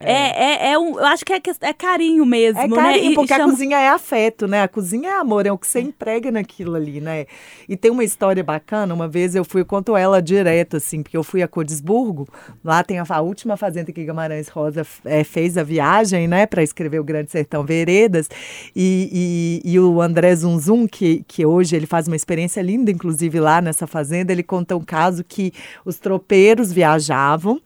É, 0.00 0.12
é, 0.12 0.72
é, 0.72 0.78
um, 0.78 0.98
eu 0.98 1.06
acho 1.06 1.24
que 1.24 1.32
é, 1.32 1.40
é 1.60 1.72
carinho 1.72 2.26
mesmo, 2.26 2.60
é 2.60 2.66
né? 2.66 2.76
carinho, 2.76 3.10
né? 3.10 3.14
porque 3.14 3.32
chama... 3.32 3.44
a 3.44 3.50
cozinha 3.50 3.78
é 3.78 3.88
afeto, 3.88 4.48
né? 4.48 4.62
A 4.62 4.68
cozinha 4.68 5.08
é 5.08 5.12
amor, 5.14 5.46
é 5.46 5.52
o 5.52 5.56
que 5.56 5.68
você 5.68 5.80
emprega 5.80 6.32
naquilo 6.32 6.74
ali, 6.74 7.00
né? 7.00 7.26
E 7.68 7.76
tem 7.76 7.92
uma 7.92 8.02
história 8.02 8.42
bacana, 8.42 8.92
uma 8.92 9.06
vez 9.06 9.36
eu 9.36 9.44
fui, 9.44 9.60
eu 9.60 9.66
conto 9.66 9.96
ela 9.96 10.20
direto, 10.20 10.78
assim, 10.78 11.00
porque 11.02 11.16
eu 11.16 11.22
fui 11.22 11.42
a 11.42 11.48
Codesburgo, 11.48 12.28
lá 12.64 12.82
tem 12.82 12.98
a, 12.98 13.04
a 13.08 13.20
última 13.20 13.56
fazenda 13.56 13.92
que 13.92 14.04
Guimarães 14.04 14.48
Rosa 14.48 14.84
é, 15.04 15.22
fez 15.22 15.56
a 15.56 15.62
viagem, 15.62 16.26
né, 16.26 16.44
para 16.44 16.62
escrever 16.62 16.98
o 16.98 17.04
Grande 17.04 17.30
Sertão 17.30 17.64
Veredas, 17.64 18.28
e, 18.74 19.62
e, 19.64 19.72
e, 19.72 19.78
o 19.78 20.02
André 20.02 20.34
Zunzum, 20.34 20.88
que, 20.88 21.24
que 21.28 21.46
hoje 21.46 21.76
ele 21.76 21.86
faz 21.86 22.08
uma 22.08 22.16
experiência 22.16 22.60
linda, 22.60 22.90
inclusive 22.90 23.38
lá 23.38 23.60
nessa 23.60 23.86
fazenda, 23.86 24.32
ele 24.32 24.42
conta 24.42 24.76
um 24.76 24.84
caso 24.84 25.22
que 25.22 25.52
os 25.84 25.98
tropeiros 25.98 26.72
viajavam, 26.72 27.60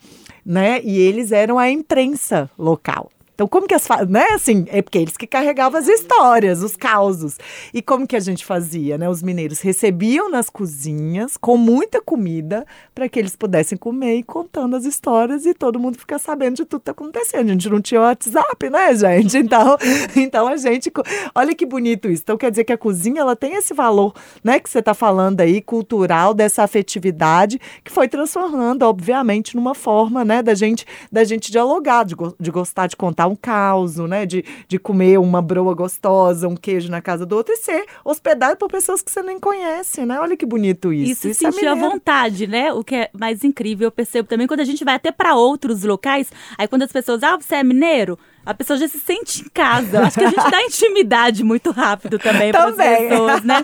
né? 0.45 0.81
E 0.83 0.99
eles 0.99 1.33
eram 1.33 1.59
a 1.59 1.71
imprensa 1.71 2.51
local. 2.59 3.11
Então, 3.39 3.47
como 3.47 3.69
que 3.69 3.75
as. 3.75 3.87
Né, 4.09 4.27
assim, 4.33 4.67
é 4.67 4.83
porque 4.83 4.99
eles 4.99 5.17
que 5.17 5.25
carregavam 5.25 5.79
as 5.79 5.87
histórias, 5.87 6.61
os 6.61 6.75
causos. 6.75 7.39
E 7.73 7.81
como 7.81 8.05
que 8.05 8.17
a 8.17 8.21
gente 8.21 8.45
fazia, 8.45 8.99
né? 8.99 9.09
Os 9.09 9.23
mineiros 9.23 9.61
recebiam 9.61 10.29
nas 10.29 10.51
cozinhas 10.51 11.37
com 11.37 11.57
muita 11.57 12.03
comida 12.03 12.67
para 12.93 13.09
que 13.09 13.17
eles 13.17 13.37
pudessem 13.37 13.79
comer 13.79 14.17
e 14.17 14.25
contando 14.25 14.75
as 14.75 14.85
histórias 14.85 15.47
e 15.47 15.55
todo 15.55 15.79
mundo 15.79 15.97
ficar 15.97 16.19
sabendo 16.19 16.57
de 16.57 16.65
tudo 16.65 16.81
que 16.81 16.87
tá 16.87 16.91
acontecendo. 16.91 17.49
A 17.49 17.53
gente 17.53 17.71
não 17.71 17.81
tinha 17.81 18.01
WhatsApp, 18.01 18.69
né, 18.69 18.93
gente? 18.97 19.39
Então, 19.49 19.79
então 20.17 20.49
a 20.49 20.57
gente. 20.57 20.91
Olha 21.33 21.55
que 21.55 21.65
bonito 21.65 22.11
isso. 22.11 22.23
Então, 22.25 22.37
quer 22.37 22.51
dizer 22.51 22.65
que 22.65 22.73
a 22.73 22.77
cozinha 22.77 23.21
ela 23.21 23.37
tem 23.37 23.55
esse 23.55 23.73
valor, 23.73 24.15
né, 24.43 24.59
que 24.59 24.69
você 24.69 24.81
está 24.81 24.95
falando 24.95 25.41
aí, 25.41 25.63
cultural, 25.63 26.35
dessa 26.35 26.65
afetividade, 26.65 27.61
que 27.85 27.93
foi 27.93 28.09
transformando, 28.09 28.83
obviamente, 28.83 29.55
numa 29.55 29.77
forma, 29.77 30.25
né, 30.25 30.43
da 30.43 30.55
gente, 30.55 30.85
da 31.11 31.23
gente 31.23 31.53
dialogar, 31.53 32.05
de, 32.05 32.17
de 32.41 32.51
gostar 32.51 32.89
de 32.89 32.97
contar 32.97 33.28
um 33.29 33.37
caos, 33.37 33.97
né, 33.97 34.27
de, 34.27 34.45
de 34.67 34.79
comer 34.79 35.19
uma 35.19 35.41
broa 35.41 35.75
gostosa, 35.75 36.49
um 36.49 36.57
queijo 36.57 36.91
na 36.91 37.01
casa 37.01 37.25
do 37.25 37.37
outro 37.37 37.53
e 37.53 37.57
ser 37.59 37.85
hospedado 38.05 38.57
por 38.57 38.69
pessoas 38.71 39.03
que 39.03 39.11
você 39.11 39.23
nem 39.23 39.39
conhece, 39.39 40.05
né? 40.05 40.19
Olha 40.21 40.37
que 40.37 40.47
bonito 40.47 40.93
isso. 40.93 41.29
E 41.29 41.35
se 41.35 41.47
é 41.47 41.51
sentir 41.51 41.67
à 41.67 41.75
mineiro. 41.75 41.93
vontade, 41.93 42.47
né? 42.47 42.73
O 42.73 42.83
que 42.83 42.95
é 42.95 43.11
mais 43.13 43.45
incrível, 43.45 43.87
eu 43.87 43.93
percebo 43.93 44.29
também 44.29 44.47
quando 44.47 44.61
a 44.61 44.65
gente 44.65 44.85
vai 44.85 44.95
até 44.95 45.13
para 45.13 45.35
outros 45.35 45.83
locais, 45.83 46.31
aí 46.57 46.67
quando 46.67 46.83
as 46.83 46.93
pessoas, 46.93 47.23
ah, 47.23 47.37
você 47.37 47.57
é 47.57 47.63
mineiro? 47.63 48.19
A 48.47 48.55
pessoa 48.55 48.79
já 48.79 48.89
se 48.89 48.99
sente 48.99 49.43
em 49.43 49.49
casa. 49.53 49.99
Eu 49.99 50.05
acho 50.05 50.19
que 50.19 50.25
a 50.25 50.31
gente 50.31 50.51
dá 50.51 50.63
intimidade 50.65 51.45
muito 51.45 51.71
rápido 51.71 52.19
também 52.19 52.51
para 52.51 52.65
as 52.65 52.77
Também. 52.77 53.09
pessoas, 53.09 53.43
né? 53.45 53.63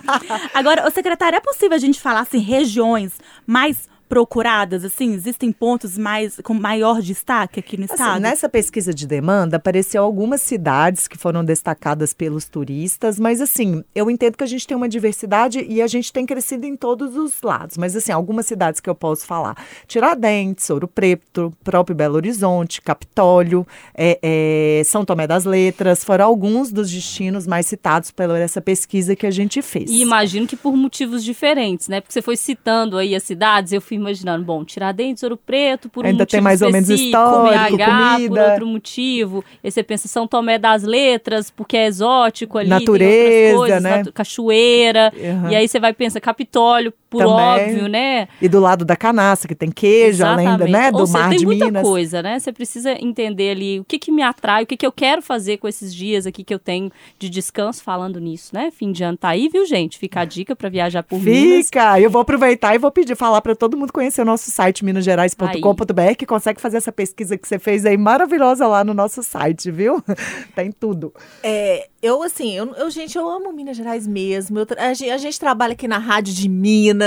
Agora, 0.52 0.87
o 0.87 0.90
secretário, 0.90 1.37
é 1.37 1.40
possível 1.40 1.75
a 1.75 1.78
gente 1.78 1.99
falar 1.99 2.21
assim, 2.21 2.38
regiões 2.38 3.12
mais 3.47 3.88
procuradas, 4.14 4.85
assim? 4.85 5.12
Existem 5.12 5.50
pontos 5.50 5.99
mais 5.99 6.40
com 6.44 6.54
maior 6.54 7.02
destaque 7.02 7.59
aqui 7.59 7.76
no 7.76 7.87
Assim, 7.87 7.94
estado? 7.94 8.21
nessa 8.21 8.49
pesquisa 8.49 8.94
de 8.94 9.09
demanda, 9.09 9.56
apareceu 9.56 10.04
algumas 10.04 10.40
cidades 10.40 11.09
que 11.09 11.18
foram 11.18 11.44
destacadas 11.44 12.14
pelos 12.14 12.44
turistas, 12.44 13.18
mas 13.18 13.40
assim, 13.40 13.83
eu 13.92 14.09
entendo 14.09 14.37
que 14.37 14.44
a 14.44 14.47
gente 14.47 14.68
tem 14.68 14.76
uma 14.76 14.88
diversidade 14.88 15.66
e 15.68 15.83
a 15.83 15.88
gente 15.88 16.12
tem 16.12 16.25
crescido 16.25 16.64
em 16.64 16.76
todos 16.76 17.16
os 17.16 17.42
lados. 17.42 17.76
Mas 17.76 17.97
assim, 17.97 18.12
algumas 18.12 18.47
cidades 18.47 18.80
que 18.80 18.88
eu 18.88 18.94
posso 18.94 19.26
falar: 19.26 19.56
Tiradentes, 19.88 20.71
Ouro 20.71 20.87
Preto, 20.87 21.52
próprio 21.64 21.97
Belo 21.97 22.14
Horizonte, 22.14 22.80
Capitólio, 22.80 23.66
é, 23.97 24.21
é, 24.23 24.83
São 24.85 25.04
Tomé 25.04 25.26
das 25.26 25.44
Letras, 25.44 26.04
foram 26.04 26.26
alguns 26.26 26.71
dos 26.71 26.88
destinos 26.88 27.49
mais 27.49 27.66
citados 27.66 28.12
pela 28.12 28.38
essa 28.38 28.61
pesquisa 28.61 29.16
que 29.16 29.26
a 29.26 29.30
gente 29.33 29.61
fez. 29.61 29.90
E 29.90 30.02
imagino 30.02 30.47
que 30.47 30.54
por 30.56 30.76
motivos 30.76 31.25
diferentes, 31.25 31.88
né? 31.88 32.00
Porque 32.00 32.12
você 32.12 32.23
foi 32.23 32.37
citando 32.37 32.97
aí 32.97 33.12
as 33.16 33.25
cidades, 33.25 33.73
eu 33.73 33.80
fui 33.80 34.03
imaginando, 34.04 34.44
bom, 34.44 34.64
Tiradentes, 34.64 35.23
Ouro 35.23 35.37
Preto, 35.37 35.88
por 35.88 36.04
um 36.04 36.08
Ainda 36.08 36.25
tem 36.26 36.38
motivo 36.40 36.44
mais 36.44 36.62
ou 36.62 36.70
menos 36.70 36.88
histórico, 36.90 37.76
BH, 37.76 37.84
por 37.87 38.14
comida. 38.14 38.50
outro 38.50 38.66
motivo. 38.66 39.44
Aí 39.62 39.70
você 39.70 39.82
pensa 39.82 40.06
São 40.08 40.26
Tomé 40.26 40.58
das 40.58 40.82
Letras, 40.82 41.50
porque 41.50 41.76
é 41.76 41.87
exótico 41.87 42.58
ali, 42.58 42.68
Natureza, 42.68 43.49
tem 43.49 43.56
coisas, 43.56 43.82
né? 43.82 43.96
natu- 43.99 44.12
cachoeira. 44.12 45.12
Uhum. 45.16 45.50
E 45.50 45.56
aí 45.56 45.66
você 45.68 45.80
vai 45.80 45.92
pensar 45.92 46.20
Capitólio, 46.20 46.92
por 47.14 47.25
Também. 47.25 47.68
óbvio, 47.68 47.88
né? 47.88 48.26
E 48.42 48.49
do 48.49 48.59
lado 48.59 48.85
da 48.85 48.97
canaça, 48.97 49.47
que 49.47 49.54
tem 49.54 49.71
queijo, 49.71 50.25
além 50.25 50.56
da, 50.59 50.66
né, 50.66 50.90
do 50.90 50.99
Ou 50.99 51.09
mar 51.09 51.28
tem 51.30 51.38
de 51.38 51.47
muita 51.47 51.66
Minas. 51.66 51.83
coisa, 51.83 52.21
né? 52.21 52.40
Você 52.40 52.52
precisa 52.52 52.92
entender 53.00 53.50
ali 53.50 53.78
o 53.78 53.85
que, 53.85 54.00
que 54.00 54.11
me 54.11 54.23
atrai, 54.23 54.64
o 54.64 54.66
que, 54.66 54.76
que 54.76 54.85
eu 54.85 54.90
quero 54.90 55.23
fazer 55.23 55.59
com 55.59 55.68
esses 55.68 55.94
dias 55.94 56.26
aqui 56.26 56.42
que 56.42 56.52
eu 56.52 56.59
tenho 56.59 56.90
de 57.16 57.30
descanso 57.30 57.85
falando 57.85 58.18
nisso, 58.18 58.52
né? 58.52 58.73
Fim 58.73 58.90
de 58.90 59.04
ano 59.04 59.16
tá 59.16 59.28
aí, 59.28 59.49
viu, 59.49 59.64
gente? 59.64 59.97
Fica 59.97 60.23
a 60.23 60.25
dica 60.25 60.56
para 60.56 60.68
viajar 60.68 61.04
por 61.04 61.21
Minas. 61.21 61.66
Fica! 61.66 62.00
Eu 62.00 62.11
vou 62.11 62.23
aproveitar 62.23 62.75
e 62.75 62.78
vou 62.78 62.90
pedir, 62.90 63.14
falar 63.14 63.40
para 63.40 63.54
todo 63.54 63.76
mundo 63.76 63.92
conhecer 63.92 64.23
o 64.23 64.25
nosso 64.25 64.50
site 64.50 64.85
minasgerais.com.br, 64.85 66.14
que 66.18 66.26
consegue 66.26 66.61
fazer 66.61 66.78
essa 66.78 66.90
pesquisa 66.90 67.38
que 67.38 67.47
você 67.47 67.59
fez 67.59 67.87
aí 67.87 67.97
maravilhosa 67.97 68.66
lá 68.66 68.83
no 68.83 68.92
nosso 68.92 69.23
site, 69.23 69.71
viu? 69.71 70.02
Tem 70.56 70.73
tudo. 70.73 71.14
É, 71.42 71.88
eu, 72.02 72.23
assim, 72.23 72.52
eu, 72.52 72.75
eu, 72.75 72.90
gente, 72.90 73.16
eu 73.16 73.26
amo 73.28 73.52
Minas 73.52 73.76
Gerais 73.76 74.06
mesmo. 74.06 74.59
Eu 74.59 74.66
a, 74.76 74.92
gente, 74.92 75.11
a 75.11 75.16
gente 75.16 75.40
trabalha 75.40 75.73
aqui 75.73 75.88
na 75.88 75.99
Rádio 75.99 76.35
de 76.35 76.49
Minas. 76.49 77.03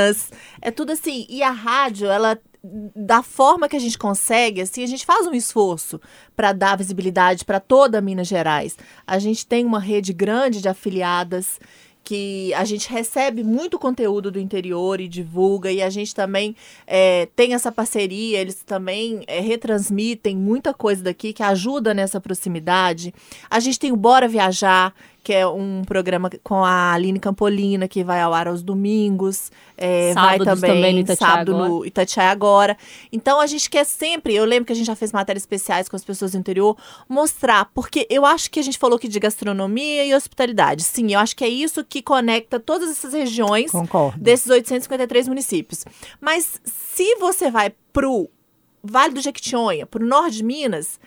É 0.62 0.72
tudo 0.72 0.92
assim. 0.92 1.26
E 1.30 1.42
a 1.44 1.52
rádio, 1.52 2.08
ela. 2.08 2.40
Da 2.96 3.24
forma 3.24 3.70
que 3.70 3.78
a 3.78 3.80
gente 3.80 3.98
consegue, 3.98 4.60
assim, 4.60 4.84
a 4.84 4.88
gente 4.88 5.06
faz 5.06 5.26
um 5.26 5.34
esforço 5.34 6.02
para 6.36 6.52
dar 6.52 6.76
visibilidade 6.76 7.46
para 7.46 7.62
toda 7.62 8.02
Minas 8.02 8.28
Gerais. 8.28 8.76
A 9.06 9.20
gente 9.20 9.46
tem 9.46 9.64
uma 9.64 9.80
rede 9.80 10.12
grande 10.12 10.60
de 10.60 10.68
afiliadas 10.68 11.60
que 12.08 12.54
a 12.54 12.64
gente 12.64 12.90
recebe 12.90 13.44
muito 13.44 13.78
conteúdo 13.78 14.32
do 14.32 14.40
interior 14.40 15.02
e 15.02 15.10
divulga, 15.10 15.70
e 15.70 15.82
a 15.82 15.90
gente 15.90 16.16
também 16.16 16.56
é, 16.86 17.28
tem 17.36 17.54
essa 17.54 17.70
parceria, 17.70 18.40
eles 18.40 18.64
também 18.64 19.26
é, 19.28 19.42
retransmitem 19.42 20.34
muita 20.38 20.74
coisa 20.74 21.04
daqui 21.04 21.34
que 21.34 21.44
ajuda 21.44 21.94
nessa 21.94 22.22
proximidade. 22.22 23.14
A 23.50 23.60
gente 23.60 23.78
tem 23.78 23.92
o 23.92 23.98
Bora 23.98 24.26
Viajar, 24.26 24.94
que 25.28 25.34
é 25.34 25.46
um 25.46 25.82
programa 25.86 26.30
com 26.42 26.64
a 26.64 26.94
Aline 26.94 27.20
Campolina, 27.20 27.86
que 27.86 28.02
vai 28.02 28.22
ao 28.22 28.34
ar 28.34 28.48
aos 28.48 28.64
domingos. 28.64 29.52
É, 29.76 30.14
vai 30.14 30.40
também, 30.40 30.72
também 30.72 30.94
no 30.94 31.00
Itatiaia 31.02 31.32
sábado 31.34 31.54
Agora. 31.54 31.70
no 31.70 31.86
Itatiaia 31.86 32.32
Agora. 32.32 32.78
Então 33.12 33.42
a 33.42 33.46
gente 33.46 33.70
quer 33.70 33.86
sempre, 33.86 34.34
eu 34.34 34.46
lembro 34.46 34.64
que 34.64 34.72
a 34.72 34.76
gente 34.76 34.86
já 34.86 34.96
fez 34.96 35.12
matérias 35.12 35.44
especiais 35.44 35.90
com 35.90 35.98
as 35.98 36.06
pessoas 36.06 36.32
do 36.32 36.38
interior, 36.38 36.78
mostrar, 37.10 37.70
porque 37.74 38.08
eu 38.10 38.26
acho 38.26 38.50
que 38.50 38.58
a 38.58 38.64
gente 38.64 38.78
falou 38.78 38.96
aqui 38.96 39.10
de 39.10 39.20
gastronomia 39.20 40.06
e 40.06 40.16
hospitalidade. 40.16 40.82
Sim, 40.84 41.14
eu 41.14 41.20
acho 41.20 41.36
que 41.36 41.44
é 41.44 41.50
isso 41.50 41.84
que 41.84 42.02
conecta 42.02 42.58
todas 42.58 42.90
essas 42.90 43.12
regiões 43.12 43.70
Concordo. 43.72 44.18
desses 44.18 44.50
853 44.50 45.28
municípios. 45.28 45.84
Mas 46.22 46.62
se 46.64 47.16
você 47.16 47.52
vai 47.52 47.74
pro 47.92 48.30
Vale 48.82 49.14
do 49.14 49.20
Jequitinhonha, 49.20 49.86
pro 49.86 50.06
norte 50.06 50.38
de 50.38 50.44
Minas, 50.46 50.98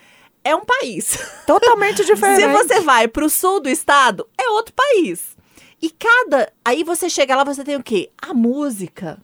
é 0.45 0.55
um 0.55 0.65
país. 0.65 1.19
Totalmente 1.47 2.05
diferente. 2.07 2.43
Se 2.43 2.49
você 2.49 2.81
vai 2.81 3.09
pro 3.09 3.29
sul 3.29 3.61
do 3.61 3.69
estado, 3.69 4.27
é 4.39 4.49
outro 4.51 4.75
país. 4.75 5.37
E 5.81 5.91
cada. 5.91 6.53
Aí 6.65 6.85
você 6.85 7.09
chega 7.09 7.35
lá, 7.35 7.45
você 7.45 7.65
tem 7.65 7.77
o 7.77 7.83
quê? 7.83 8.11
A 8.21 8.35
música. 8.35 9.19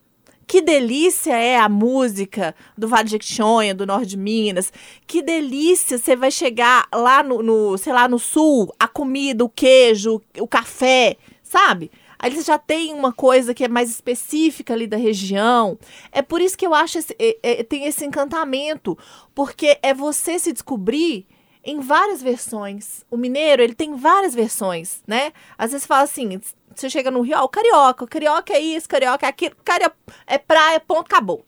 Que 0.47 0.63
delícia 0.63 1.37
é 1.37 1.59
a 1.59 1.69
música 1.69 2.55
do 2.79 2.87
Vale 2.87 3.05
de 3.05 3.11
Jequitinhonha, 3.11 3.75
do 3.75 3.85
Norte 3.85 4.11
de 4.11 4.17
Minas. 4.17 4.73
Que 5.05 5.21
delícia 5.21 5.99
você 5.99 6.15
vai 6.15 6.31
chegar 6.31 6.87
lá 6.95 7.21
no, 7.21 7.43
no, 7.43 7.77
sei 7.77 7.93
lá, 7.93 8.07
no 8.07 8.19
sul, 8.19 8.73
a 8.79 8.87
comida, 8.87 9.45
o 9.45 9.49
queijo, 9.49 10.23
o 10.39 10.47
café, 10.47 11.17
sabe? 11.43 11.91
Aí 12.19 12.31
você 12.35 12.43
já 12.43 12.59
tem 12.59 12.95
uma 12.95 13.13
coisa 13.13 13.53
que 13.55 13.65
é 13.65 13.69
mais 13.69 13.91
específica 13.91 14.73
ali 14.75 14.87
da 14.87 14.97
região. 14.97 15.79
É 16.11 16.23
por 16.23 16.41
isso 16.41 16.57
que 16.57 16.67
eu 16.67 16.75
acho 16.75 16.99
esse, 16.99 17.15
é- 17.19 17.39
é- 17.43 17.63
tem 17.63 17.85
esse 17.85 18.05
encantamento, 18.05 18.97
porque 19.35 19.79
é 19.83 19.93
você 19.93 20.39
se 20.39 20.53
descobrir 20.53 21.27
em 21.65 21.81
várias 21.81 22.23
versões. 22.23 23.05
O 23.11 23.17
mineiro, 23.17 23.63
ele 23.63 23.75
tem 23.75 23.95
várias 23.97 24.35
versões, 24.35 25.03
né? 25.07 25.33
Às 25.59 25.73
vezes 25.73 25.87
fala 25.87 26.03
assim, 26.05 26.41
você 26.75 26.89
chega 26.89 27.11
no 27.11 27.23
Rio, 27.23 27.37
ó, 27.39 27.45
o 27.45 27.49
carioca, 27.49 28.05
o 28.05 28.09
carioca 28.09 28.53
é 28.53 28.61
isso, 28.61 28.89
carioca 28.89 29.27
é 29.27 29.29
aquilo, 29.29 29.57
caria, 29.65 29.93
é 30.27 30.39
praia, 30.39 30.79
ponto, 30.79 31.07
acabou. 31.07 31.45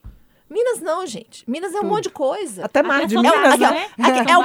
Minas 0.51 0.81
não, 0.81 1.07
gente. 1.07 1.45
Minas 1.47 1.75
é 1.75 1.81
um 1.81 1.85
monte 1.85 2.05
de 2.05 2.11
coisa. 2.11 2.65
Até 2.65 2.83
mar 2.83 3.07
de 3.07 3.17
Até 3.17 3.29
Minas, 3.29 3.53
sotaque, 3.53 3.61
né? 3.75 3.87
É 3.99 4.03
um- 4.37 4.43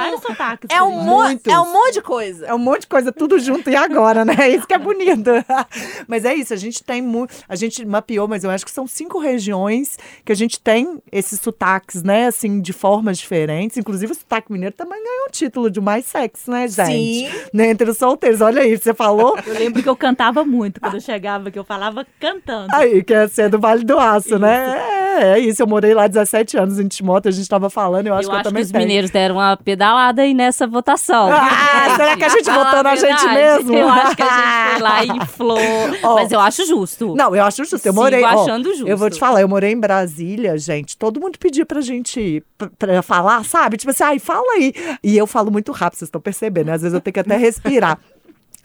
É 0.68 0.76
a 0.76 0.84
um, 0.84 0.90
gente 0.90 1.04
mo 1.04 1.14
Muitos. 1.22 1.52
é 1.52 1.58
um 1.60 1.72
monte 1.72 1.92
de 1.94 2.02
coisa. 2.02 2.46
É 2.46 2.54
um 2.54 2.58
monte 2.58 2.80
de 2.82 2.86
coisa, 2.88 3.12
tudo 3.12 3.38
junto 3.38 3.70
e 3.70 3.76
agora, 3.76 4.24
né? 4.24 4.34
Isso 4.50 4.66
que 4.66 4.74
é 4.74 4.78
bonito. 4.78 5.30
Mas 6.06 6.24
é 6.24 6.34
isso, 6.34 6.52
a 6.52 6.56
gente 6.56 6.82
tem 6.84 7.00
muito. 7.00 7.34
A 7.48 7.56
gente 7.56 7.84
mapeou, 7.84 8.28
mas 8.28 8.44
eu 8.44 8.50
acho 8.50 8.64
que 8.64 8.70
são 8.70 8.86
cinco 8.86 9.18
regiões 9.18 9.96
que 10.24 10.32
a 10.32 10.34
gente 10.34 10.60
tem 10.60 10.98
esses 11.10 11.40
sotaques, 11.40 12.02
né? 12.02 12.26
Assim, 12.26 12.60
de 12.60 12.72
formas 12.72 13.18
diferentes. 13.18 13.76
Inclusive, 13.76 14.12
o 14.12 14.14
sotaque 14.14 14.52
mineiro 14.52 14.74
também 14.74 15.02
ganhou 15.02 15.26
o 15.28 15.30
título 15.30 15.70
de 15.70 15.80
mais 15.80 16.04
sexy, 16.06 16.50
né, 16.50 16.68
gente? 16.68 16.86
Sim. 16.92 17.28
Né, 17.52 17.70
Entre 17.70 17.88
os 17.90 17.96
solteiros. 17.98 18.40
Olha 18.40 18.62
aí, 18.62 18.76
você 18.76 18.92
falou. 18.92 19.36
Eu 19.46 19.54
lembro 19.54 19.82
que 19.82 19.88
eu 19.88 19.96
cantava 19.96 20.44
muito 20.44 20.80
quando 20.80 20.94
eu 20.94 21.00
chegava, 21.00 21.50
que 21.50 21.58
eu 21.58 21.64
falava 21.64 22.06
cantando. 22.20 22.74
Aí, 22.74 23.02
que 23.02 23.12
é 23.14 23.26
ser 23.28 23.48
do 23.48 23.58
Vale 23.58 23.84
do 23.84 23.98
Aço, 23.98 24.38
né? 24.38 24.76
É, 25.20 25.22
é 25.34 25.38
isso. 25.38 25.62
Eu 25.62 25.66
morei 25.66 25.93
lá 25.94 26.06
17 26.06 26.56
anos 26.56 26.78
em 26.78 26.88
Timóteo, 26.88 27.28
a 27.28 27.32
gente 27.32 27.48
tava 27.48 27.70
falando, 27.70 28.06
eu 28.08 28.14
acho 28.14 28.24
eu 28.26 28.30
que 28.30 28.34
eu 28.34 28.38
acho 28.40 28.42
que 28.42 28.48
também 28.50 28.62
os 28.62 28.70
tenho. 28.70 28.84
mineiros 28.84 29.10
deram 29.10 29.36
uma 29.36 29.56
pedalada 29.56 30.22
aí 30.22 30.34
nessa 30.34 30.66
votação. 30.66 31.30
Ah, 31.32 31.94
será 31.96 32.16
que 32.16 32.24
a 32.24 32.28
gente 32.28 32.50
votou 32.50 32.82
na 32.82 32.96
gente 32.96 33.26
mesmo? 33.28 33.74
Eu 33.74 33.88
acho 33.88 34.16
que 34.16 34.22
a 34.22 34.26
gente 34.26 34.72
foi 34.72 34.82
lá 34.82 35.04
e 35.04 35.08
inflou. 35.16 35.58
Ó, 36.02 36.14
Mas 36.16 36.32
eu 36.32 36.40
acho 36.40 36.66
justo. 36.66 37.14
Não, 37.14 37.34
eu 37.34 37.44
acho 37.44 37.58
justo. 37.58 37.74
Eu 37.76 37.78
Sigo 37.78 37.94
morei. 37.94 38.22
ó, 38.22 38.42
achando 38.42 38.68
justo. 38.70 38.88
Eu 38.88 38.96
vou 38.96 39.08
te 39.10 39.18
falar, 39.18 39.40
eu 39.40 39.48
morei 39.48 39.72
em 39.72 39.78
Brasília, 39.80 40.56
gente. 40.58 40.96
Todo 40.96 41.20
mundo 41.20 41.38
pedia 41.38 41.64
pra 41.64 41.80
gente 41.80 42.42
pra, 42.58 42.70
pra 42.78 43.02
falar, 43.02 43.44
sabe? 43.44 43.76
Tipo 43.76 43.90
assim, 43.90 44.04
ai, 44.04 44.18
fala 44.18 44.52
aí. 44.54 44.72
E 45.02 45.16
eu 45.16 45.26
falo 45.26 45.50
muito 45.50 45.72
rápido, 45.72 45.98
vocês 45.98 46.08
estão 46.08 46.20
percebendo, 46.20 46.66
né? 46.66 46.72
Às 46.74 46.82
vezes 46.82 46.94
eu 46.94 47.00
tenho 47.00 47.14
que 47.14 47.20
até 47.20 47.36
respirar. 47.36 47.98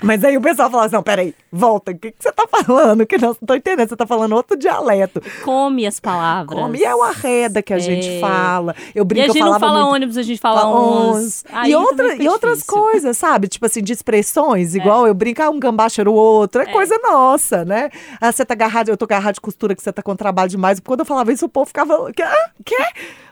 Mas 0.02 0.24
aí 0.24 0.38
o 0.38 0.42
pessoal 0.42 0.70
fala 0.72 0.86
assim, 0.86 0.96
não, 0.96 1.04
peraí, 1.04 1.36
volta, 1.52 1.92
o 1.92 1.98
que, 1.98 2.12
que 2.12 2.24
você 2.24 2.32
tá 2.32 2.46
falando? 2.50 3.06
Que 3.06 3.18
não, 3.18 3.30
não 3.30 3.36
tô 3.46 3.54
entendendo, 3.54 3.90
você 3.90 3.98
tá 3.98 4.08
falando 4.08 4.34
outro 4.34 4.58
dialeto. 4.58 5.22
Come 5.44 5.86
as 5.86 6.00
palavras. 6.00 6.58
Come 6.58 6.82
é 6.84 6.96
o 6.96 7.04
arreda 7.04 7.62
que 7.62 7.74
a 7.74 7.80
gente 7.80 8.08
É. 8.08 8.20
fala. 8.22 8.74
Eu 8.96 9.04
E 9.04 9.06
brinco, 9.06 9.32
a 9.32 9.34
gente 9.34 9.44
não 9.44 9.60
fala 9.60 9.80
muito... 9.82 9.96
ônibus, 9.96 10.18
a 10.18 10.24
gente 10.24 10.40
fala 10.40 10.66
ons. 10.68 11.44
E, 11.66 11.76
outra, 11.76 12.16
e 12.16 12.28
outras 12.30 12.64
coisas, 12.64 13.18
sabe? 13.18 13.48
Tipo 13.50 13.66
assim, 13.66 13.82
de 13.84 13.92
expressões, 13.92 14.74
igual 14.74 15.06
eu 15.06 15.14
brinco, 15.14 15.42
ah, 15.44 15.50
um 15.50 15.60
gambá 15.60 15.90
cheira 15.90 16.10
o 16.10 16.14
outro. 16.14 16.62
É, 16.62 16.66
coisa 16.68 16.98
nossa, 17.04 17.66
né? 17.66 17.90
Ah, 18.22 18.32
você 18.32 18.46
tá 18.46 18.54
agarrado, 18.54 18.90
eu 18.90 18.98
tô 18.98 19.06
agarrado 19.06 19.36
de 19.36 19.42
costura, 19.42 19.76
que 19.76 19.82
você 19.84 19.92
tá 19.92 20.02
com 20.02 20.16
trabalho 20.16 20.50
demais. 20.50 20.80
Quando 20.80 21.02
eu 21.02 21.06
falava 21.06 21.32
isso, 21.34 21.46
o 21.46 21.50
povo 21.50 21.66
ficava. 21.66 22.12
"Quê? 22.14 22.24
Quê? 22.64 22.78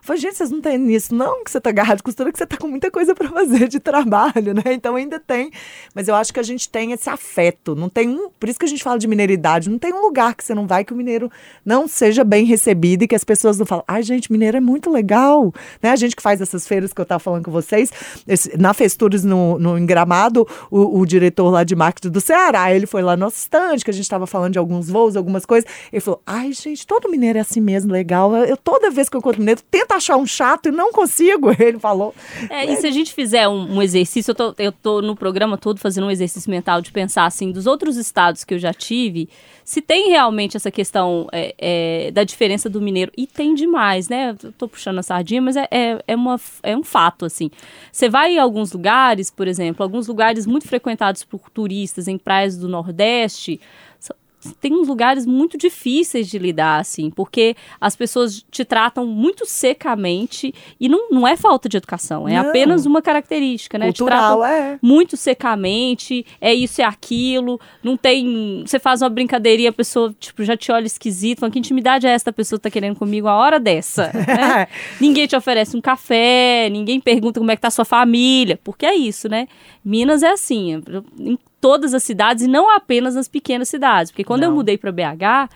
Falei, 0.01 0.21
gente, 0.21 0.37
vocês 0.37 0.49
não 0.49 0.61
têm 0.61 0.77
nisso, 0.77 1.13
não, 1.13 1.43
que 1.43 1.51
você 1.51 1.59
tá 1.59 1.69
agarrado 1.69 1.97
de 1.97 2.03
costura, 2.03 2.31
que 2.31 2.37
você 2.37 2.45
tá 2.45 2.55
com 2.55 2.67
muita 2.67 2.89
coisa 2.89 3.13
pra 3.13 3.27
fazer 3.29 3.67
de 3.67 3.77
trabalho, 3.77 4.53
né? 4.53 4.63
Então 4.73 4.95
ainda 4.95 5.19
tem. 5.19 5.51
Mas 5.93 6.07
eu 6.07 6.15
acho 6.15 6.33
que 6.33 6.39
a 6.39 6.43
gente 6.43 6.56
tem 6.65 6.93
esse 6.93 7.09
afeto. 7.09 7.75
Não 7.75 7.89
tem 7.89 8.07
um. 8.09 8.29
Por 8.39 8.47
isso 8.47 8.57
que 8.57 8.65
a 8.65 8.69
gente 8.69 8.81
fala 8.83 8.97
de 8.97 9.05
mineiridade. 9.07 9.69
Não 9.69 9.77
tem 9.77 9.93
um 9.93 10.01
lugar 10.01 10.33
que 10.33 10.43
você 10.45 10.55
não 10.55 10.65
vai 10.65 10.85
que 10.85 10.93
o 10.93 10.95
mineiro 10.95 11.29
não 11.65 11.87
seja 11.89 12.23
bem 12.23 12.45
recebido 12.45 13.03
e 13.03 13.07
que 13.07 13.15
as 13.15 13.25
pessoas 13.25 13.59
não 13.59 13.65
falam, 13.65 13.83
ai, 13.87 14.01
gente, 14.01 14.31
mineiro 14.31 14.55
é 14.55 14.61
muito 14.61 14.89
legal. 14.89 15.53
Né? 15.83 15.89
A 15.91 15.95
gente 15.97 16.15
que 16.15 16.21
faz 16.21 16.39
essas 16.39 16.65
feiras 16.65 16.93
que 16.93 17.01
eu 17.01 17.05
tava 17.05 17.19
falando 17.19 17.43
com 17.43 17.51
vocês, 17.51 17.91
esse- 18.25 18.57
na 18.57 18.73
Festures 18.73 19.25
no, 19.25 19.59
no 19.59 19.77
Engramado, 19.77 20.47
o, 20.71 20.99
o 21.01 21.05
diretor 21.05 21.49
lá 21.49 21.63
de 21.65 21.75
marketing 21.75 22.09
do 22.09 22.21
Ceará, 22.21 22.73
ele 22.73 22.85
foi 22.85 23.01
lá 23.01 23.17
no 23.17 23.25
nosso 23.25 23.37
stand, 23.37 23.77
que 23.83 23.89
a 23.91 23.93
gente 23.93 24.07
tava 24.07 24.25
falando 24.25 24.53
de 24.53 24.59
alguns 24.59 24.89
voos, 24.89 25.17
algumas 25.17 25.45
coisas. 25.45 25.69
Ele 25.91 25.99
falou, 25.99 26.21
ai, 26.25 26.53
gente, 26.53 26.87
todo 26.87 27.09
mineiro 27.09 27.37
é 27.37 27.41
assim 27.41 27.59
mesmo, 27.59 27.91
legal. 27.91 28.33
Eu 28.37 28.55
toda 28.55 28.89
vez 28.89 29.09
que 29.09 29.15
eu 29.15 29.19
encontro 29.19 29.39
mineiro, 29.41 29.61
tento 29.69 29.91
achar 29.91 30.15
um 30.15 30.25
chato 30.25 30.69
e 30.69 30.71
não 30.71 30.91
consigo. 30.91 31.51
Ele 31.59 31.79
falou. 31.79 32.13
É, 32.49 32.65
e 32.71 32.77
se 32.77 32.87
a 32.87 32.91
gente 32.91 33.13
fizer 33.13 33.47
um, 33.47 33.77
um 33.77 33.81
exercício, 33.81 34.31
eu 34.31 34.35
tô, 34.35 34.53
eu 34.57 34.71
tô 34.71 35.01
no 35.01 35.15
programa 35.15 35.57
todo 35.57 35.79
fazendo 35.79 36.07
um 36.07 36.11
exercício 36.11 36.46
mental 36.49 36.81
de 36.81 36.91
pensar 36.91 37.25
assim, 37.25 37.51
dos 37.51 37.65
outros 37.65 37.97
estados 37.97 38.43
que 38.43 38.53
eu 38.53 38.59
já 38.59 38.73
tive, 38.73 39.29
se 39.63 39.81
tem 39.81 40.09
realmente 40.09 40.55
essa 40.55 40.71
questão 40.71 41.27
é, 41.31 41.53
é, 41.57 42.11
da 42.11 42.23
diferença 42.23 42.69
do 42.69 42.81
mineiro. 42.81 43.11
E 43.17 43.27
tem 43.27 43.53
demais, 43.53 44.09
né? 44.09 44.35
Eu 44.43 44.51
tô 44.51 44.67
puxando 44.67 44.99
a 44.99 45.03
sardinha, 45.03 45.41
mas 45.41 45.55
é, 45.55 45.67
é, 45.69 46.03
é, 46.07 46.15
uma, 46.15 46.39
é 46.63 46.75
um 46.75 46.83
fato, 46.83 47.25
assim. 47.25 47.49
Você 47.91 48.09
vai 48.09 48.33
em 48.33 48.39
alguns 48.39 48.71
lugares, 48.71 49.29
por 49.29 49.47
exemplo, 49.47 49.83
alguns 49.83 50.07
lugares 50.07 50.45
muito 50.45 50.67
frequentados 50.67 51.23
por 51.23 51.49
turistas 51.49 52.07
em 52.07 52.17
praias 52.17 52.57
do 52.57 52.67
Nordeste, 52.67 53.59
tem 54.59 54.73
uns 54.73 54.87
lugares 54.87 55.25
muito 55.25 55.57
difíceis 55.57 56.27
de 56.27 56.37
lidar, 56.37 56.79
assim, 56.79 57.09
porque 57.09 57.55
as 57.81 57.95
pessoas 57.95 58.45
te 58.51 58.63
tratam 58.63 59.05
muito 59.05 59.45
secamente 59.45 60.53
e 60.79 60.87
não, 60.87 61.09
não 61.09 61.27
é 61.27 61.35
falta 61.35 61.67
de 61.67 61.77
educação, 61.77 62.27
é 62.27 62.33
Não. 62.33 62.49
apenas 62.49 62.85
uma 62.85 63.01
característica, 63.01 63.77
né? 63.77 63.91
Te 63.91 63.99
Cultural, 63.99 64.39
tratam 64.39 64.45
é. 64.45 64.79
muito 64.81 65.17
secamente, 65.17 66.25
é 66.39 66.53
isso, 66.53 66.81
é 66.81 66.85
aquilo, 66.85 67.59
não 67.83 67.97
tem. 67.97 68.63
Você 68.65 68.79
faz 68.79 69.01
uma 69.01 69.09
brincadeirinha, 69.09 69.69
a 69.69 69.73
pessoa, 69.73 70.15
tipo, 70.19 70.43
já 70.43 70.55
te 70.55 70.71
olha 70.71 70.85
esquisito, 70.85 71.39
fala, 71.39 71.51
que 71.51 71.59
intimidade 71.59 72.05
é 72.05 72.11
essa 72.11 72.31
pessoa 72.31 72.59
tá 72.59 72.69
querendo 72.69 72.95
comigo 72.95 73.27
a 73.27 73.35
hora 73.35 73.59
dessa? 73.59 74.11
né? 74.13 74.67
ninguém 75.01 75.25
te 75.27 75.35
oferece 75.35 75.75
um 75.75 75.81
café, 75.81 76.69
ninguém 76.69 76.99
pergunta 76.99 77.39
como 77.39 77.51
é 77.51 77.55
que 77.55 77.61
tá 77.61 77.69
a 77.69 77.71
sua 77.71 77.85
família, 77.85 78.59
porque 78.63 78.85
é 78.85 78.95
isso, 78.95 79.27
né? 79.27 79.47
Minas 79.83 80.21
é 80.21 80.29
assim, 80.29 80.81
em 81.19 81.37
todas 81.59 81.93
as 81.93 82.03
cidades 82.03 82.43
e 82.43 82.47
não 82.47 82.69
apenas 82.75 83.15
nas 83.15 83.27
pequenas 83.27 83.67
cidades, 83.69 84.11
porque 84.11 84.23
quando 84.23 84.43
eu 84.43 84.49
Não. 84.49 84.55
mudei 84.57 84.77
para 84.77 84.91
BH, 84.91 85.49